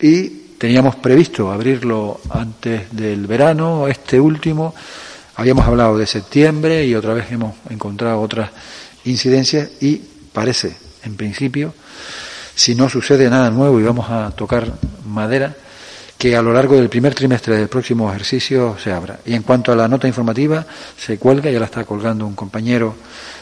y 0.00 0.43
teníamos 0.58 0.96
previsto 0.96 1.50
abrirlo 1.50 2.20
antes 2.30 2.90
del 2.92 3.26
verano, 3.26 3.88
este 3.88 4.20
último, 4.20 4.74
habíamos 5.36 5.66
hablado 5.66 5.98
de 5.98 6.06
septiembre 6.06 6.86
y 6.86 6.94
otra 6.94 7.14
vez 7.14 7.30
hemos 7.30 7.54
encontrado 7.70 8.20
otras 8.20 8.50
incidencias 9.04 9.68
y 9.80 10.00
parece, 10.32 10.76
en 11.02 11.16
principio, 11.16 11.74
si 12.54 12.74
no 12.74 12.88
sucede 12.88 13.28
nada 13.28 13.50
nuevo 13.50 13.80
y 13.80 13.82
vamos 13.82 14.10
a 14.10 14.30
tocar 14.30 14.72
madera, 15.06 15.54
que 16.16 16.36
a 16.36 16.42
lo 16.42 16.52
largo 16.52 16.76
del 16.76 16.88
primer 16.88 17.14
trimestre 17.14 17.56
del 17.56 17.68
próximo 17.68 18.08
ejercicio 18.08 18.76
se 18.82 18.92
abra. 18.92 19.18
Y 19.26 19.34
en 19.34 19.42
cuanto 19.42 19.72
a 19.72 19.76
la 19.76 19.88
nota 19.88 20.06
informativa, 20.06 20.64
se 20.96 21.18
cuelga, 21.18 21.50
ya 21.50 21.58
la 21.58 21.66
está 21.66 21.84
colgando 21.84 22.26
un 22.26 22.34
compañero 22.34 22.94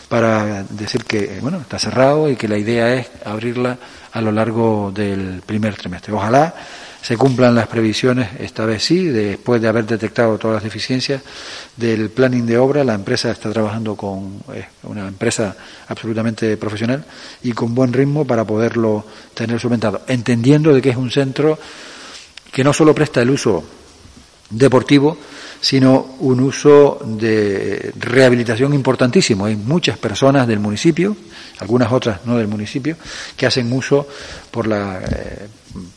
para 0.08 0.64
decir 0.64 1.04
que 1.04 1.38
bueno 1.40 1.60
está 1.60 1.78
cerrado 1.78 2.28
y 2.28 2.36
que 2.36 2.48
la 2.48 2.58
idea 2.58 2.94
es 2.94 3.08
abrirla 3.24 3.78
a 4.12 4.20
lo 4.20 4.32
largo 4.32 4.90
del 4.92 5.42
primer 5.46 5.76
trimestre. 5.76 6.12
Ojalá 6.12 6.54
se 7.02 7.16
cumplan 7.16 7.54
las 7.56 7.66
previsiones, 7.66 8.28
esta 8.38 8.64
vez 8.64 8.84
sí, 8.84 9.06
después 9.06 9.60
de 9.60 9.66
haber 9.66 9.84
detectado 9.84 10.38
todas 10.38 10.54
las 10.54 10.62
deficiencias 10.62 11.20
del 11.76 12.10
planning 12.10 12.46
de 12.46 12.56
obra. 12.56 12.84
La 12.84 12.94
empresa 12.94 13.32
está 13.32 13.50
trabajando 13.50 13.96
con 13.96 14.40
una 14.84 15.08
empresa 15.08 15.56
absolutamente 15.88 16.56
profesional 16.56 17.04
y 17.42 17.52
con 17.52 17.74
buen 17.74 17.92
ritmo 17.92 18.24
para 18.24 18.44
poderlo 18.44 19.04
tener 19.34 19.58
solventado, 19.58 20.02
entendiendo 20.06 20.72
de 20.72 20.80
que 20.80 20.90
es 20.90 20.96
un 20.96 21.10
centro 21.10 21.58
que 22.52 22.62
no 22.62 22.72
solo 22.72 22.94
presta 22.94 23.20
el 23.20 23.30
uso 23.30 23.64
deportivo, 24.52 25.16
sino 25.60 26.16
un 26.20 26.40
uso 26.40 26.98
de 27.04 27.92
rehabilitación 27.98 28.74
importantísimo. 28.74 29.46
Hay 29.46 29.56
muchas 29.56 29.98
personas 29.98 30.46
del 30.46 30.60
municipio, 30.60 31.16
algunas 31.58 31.90
otras 31.92 32.20
no 32.24 32.36
del 32.36 32.48
municipio, 32.48 32.96
que 33.36 33.46
hacen 33.46 33.72
uso 33.72 34.06
por 34.50 34.66
la 34.66 35.00
eh, 35.00 35.48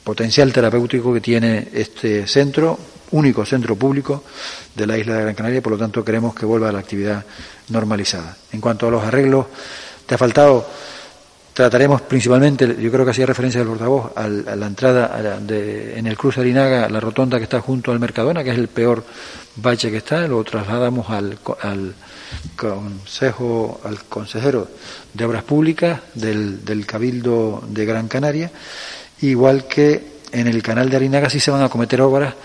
potencial 0.04 0.54
terapéutico 0.54 1.14
que 1.14 1.22
tiene 1.22 1.68
este 1.74 2.28
centro, 2.28 2.80
único 3.12 3.46
centro 3.46 3.76
público 3.76 4.24
de 4.74 4.88
la 4.88 4.98
isla 4.98 5.16
de 5.16 5.22
Gran 5.24 5.36
Canaria, 5.36 5.62
por 5.62 5.74
lo 5.74 5.78
tanto 5.78 6.04
queremos 6.04 6.34
que 6.34 6.46
vuelva 6.46 6.70
a 6.70 6.72
la 6.72 6.80
actividad 6.80 7.26
normalizada. 7.70 8.38
En 8.52 8.62
cuanto 8.62 8.88
a 8.88 8.92
los 8.92 9.04
arreglos, 9.04 9.48
te 10.06 10.16
ha 10.16 10.18
faltado 10.18 10.68
Trataremos 11.56 12.02
principalmente, 12.02 12.76
yo 12.82 12.92
creo 12.92 13.06
que 13.06 13.12
hacía 13.12 13.26
referencia 13.26 13.62
del 13.62 13.70
portavoz, 13.70 14.12
a 14.18 14.28
la 14.28 14.68
entrada 14.68 15.40
de, 15.40 15.98
en 15.98 16.06
el 16.06 16.18
Cruz 16.18 16.38
Arinaga, 16.38 16.90
la 16.90 17.00
rotonda 17.00 17.38
que 17.38 17.46
está 17.46 17.62
junto 17.62 17.94
al 17.94 18.00
Mercadona, 18.02 18.44
que 18.44 18.50
es 18.50 18.58
el 18.58 18.68
peor 18.68 19.06
bache 19.56 19.90
que 19.90 19.96
está, 19.96 20.28
lo 20.28 20.44
trasladamos 20.44 21.10
al, 21.10 21.40
al 21.62 21.96
consejo, 22.58 23.80
al 23.86 24.04
consejero 24.04 24.68
de 25.14 25.24
Obras 25.24 25.44
Públicas 25.44 26.02
del, 26.14 26.66
del 26.66 26.86
Cabildo 26.86 27.64
de 27.70 27.86
Gran 27.86 28.10
Canaria, 28.10 28.52
igual 29.22 29.66
que 29.66 30.16
en 30.34 30.48
el 30.48 30.62
canal 30.62 30.90
de 30.90 30.98
Arinaga 30.98 31.30
sí 31.30 31.40
se 31.40 31.52
van 31.52 31.64
a 31.64 31.70
cometer 31.70 32.02
obras 32.02 32.36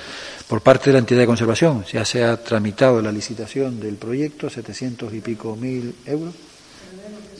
por 0.46 0.60
parte 0.60 0.90
de 0.90 0.92
la 0.92 0.98
entidad 1.00 1.18
de 1.18 1.26
conservación. 1.26 1.84
Ya 1.92 2.04
se 2.04 2.22
ha 2.22 2.36
tramitado 2.36 3.02
la 3.02 3.10
licitación 3.10 3.80
del 3.80 3.96
proyecto, 3.96 4.48
700 4.48 5.12
y 5.14 5.20
pico 5.20 5.56
mil 5.56 5.96
euros 6.06 6.32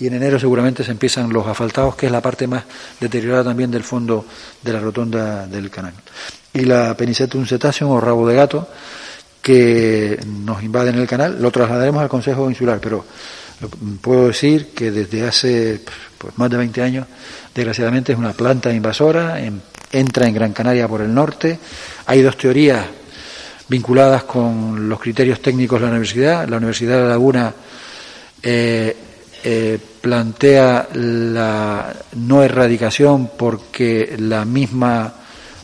y 0.01 0.07
en 0.07 0.15
enero 0.15 0.41
seguramente 0.41 0.83
se 0.83 0.91
empiezan 0.91 1.31
los 1.31 1.47
asfaltados, 1.47 1.95
que 1.95 2.07
es 2.07 2.13
la 2.13 2.23
parte 2.23 2.47
más 2.47 2.65
deteriorada 2.99 3.45
también 3.45 3.71
del 3.71 3.85
fondo 3.85 4.25
de 4.63 4.73
la 4.73 4.81
rotonda 4.81 5.47
del 5.47 5.71
canal. 5.71 5.93
Y 6.55 6.65
la 6.65 6.97
Penicetum 6.97 7.47
cetáceo 7.47 7.91
o 7.91 8.01
rabo 8.01 8.27
de 8.27 8.35
gato 8.35 8.69
que 9.43 10.19
nos 10.27 10.63
invade 10.63 10.91
en 10.91 10.97
el 10.97 11.07
canal, 11.07 11.41
lo 11.41 11.51
trasladaremos 11.51 12.03
al 12.03 12.09
Consejo 12.09 12.49
Insular, 12.49 12.79
pero 12.81 13.05
puedo 14.01 14.29
decir 14.29 14.69
que 14.75 14.91
desde 14.91 15.27
hace 15.27 15.81
pues, 16.17 16.37
más 16.39 16.51
de 16.51 16.57
20 16.57 16.83
años, 16.83 17.07
desgraciadamente 17.55 18.13
es 18.13 18.19
una 18.19 18.33
planta 18.33 18.73
invasora, 18.73 19.39
entra 19.93 20.27
en 20.27 20.35
Gran 20.35 20.53
Canaria 20.53 20.89
por 20.89 21.03
el 21.03 21.13
norte, 21.13 21.59
hay 22.07 22.23
dos 22.23 22.39
teorías 22.39 22.87
vinculadas 23.69 24.25
con 24.25 24.89
los 24.89 24.99
criterios 24.99 25.41
técnicos 25.41 25.79
de 25.79 25.87
la 25.87 25.91
universidad, 25.91 26.49
la 26.49 26.57
Universidad 26.57 26.97
de 26.97 27.03
La 27.03 27.09
Laguna 27.11 27.55
eh, 28.43 28.97
eh, 29.43 29.79
plantea 30.01 30.89
la 30.95 31.95
no 32.17 32.43
erradicación 32.43 33.31
porque 33.37 34.17
la 34.19 34.45
misma 34.45 35.15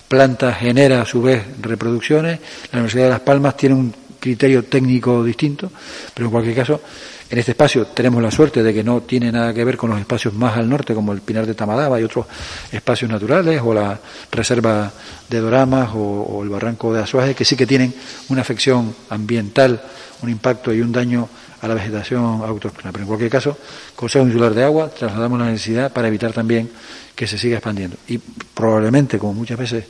planta 0.08 0.52
genera 0.52 1.02
a 1.02 1.06
su 1.06 1.22
vez 1.22 1.42
reproducciones. 1.60 2.38
La 2.72 2.78
Universidad 2.78 3.04
de 3.04 3.10
Las 3.10 3.20
Palmas 3.20 3.56
tiene 3.56 3.74
un 3.74 3.94
criterio 4.18 4.64
técnico 4.64 5.22
distinto, 5.22 5.70
pero 6.14 6.26
en 6.26 6.32
cualquier 6.32 6.56
caso, 6.56 6.80
en 7.28 7.38
este 7.38 7.52
espacio 7.52 7.86
tenemos 7.86 8.22
la 8.22 8.30
suerte 8.30 8.62
de 8.62 8.72
que 8.72 8.84
no 8.84 9.00
tiene 9.00 9.32
nada 9.32 9.52
que 9.52 9.64
ver 9.64 9.76
con 9.76 9.90
los 9.90 9.98
espacios 9.98 10.32
más 10.34 10.56
al 10.56 10.68
norte, 10.68 10.94
como 10.94 11.12
el 11.12 11.20
Pinar 11.20 11.46
de 11.46 11.54
Tamadaba 11.54 12.00
y 12.00 12.04
otros 12.04 12.26
espacios 12.70 13.10
naturales, 13.10 13.60
o 13.64 13.74
la 13.74 13.98
Reserva 14.30 14.92
de 15.28 15.40
Doramas, 15.40 15.90
o, 15.94 16.40
el 16.42 16.48
Barranco 16.48 16.94
de 16.94 17.02
Azuaje, 17.02 17.34
que 17.34 17.44
sí 17.44 17.56
que 17.56 17.66
tienen 17.66 17.92
una 18.28 18.42
afección 18.42 18.94
ambiental, 19.10 19.82
un 20.22 20.30
impacto 20.30 20.72
y 20.72 20.80
un 20.80 20.92
daño 20.92 21.28
a 21.60 21.68
la 21.68 21.74
vegetación 21.74 22.42
autóctona. 22.42 22.92
Pero 22.92 23.02
en 23.02 23.08
cualquier 23.08 23.30
caso, 23.30 23.58
Consejo 23.96 24.24
Insular 24.24 24.54
de 24.54 24.62
Agua, 24.62 24.90
trasladamos 24.90 25.38
la 25.40 25.46
necesidad 25.46 25.92
para 25.92 26.06
evitar 26.06 26.32
también 26.32 26.70
que 27.14 27.26
se 27.26 27.38
siga 27.38 27.56
expandiendo. 27.56 27.96
Y 28.06 28.18
probablemente, 28.18 29.18
como 29.18 29.34
muchas 29.34 29.58
veces 29.58 29.84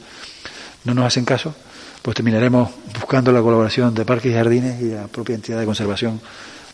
no 0.85 0.95
nos 0.95 1.05
hacen 1.05 1.27
caso, 1.27 1.55
pues 2.01 2.15
terminaremos 2.15 2.71
buscando 2.95 3.31
la 3.31 3.43
colaboración 3.43 3.93
de 3.95 4.05
Parques 4.07 4.31
y 4.33 4.35
Jardines 4.35 4.81
y 4.81 4.91
la 4.91 5.09
propia 5.09 5.35
entidad 5.35 5.59
de 5.59 5.67
conservación 5.67 6.21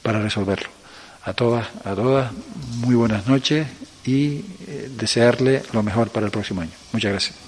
para 0.03 0.21
resolverlo. 0.21 0.69
A 1.25 1.33
todas, 1.35 1.69
a 1.85 1.95
todas, 1.95 2.33
muy 2.79 2.95
buenas 2.95 3.27
noches 3.29 3.67
y 4.05 4.45
eh, 4.67 4.91
desearle 4.99 5.63
lo 5.73 5.83
mejor 5.83 6.11
para 6.11 6.27
el 6.27 6.33
próximo 6.33 6.63
año. 6.63 6.73
Muchas 6.93 7.13
gracias. 7.13 7.42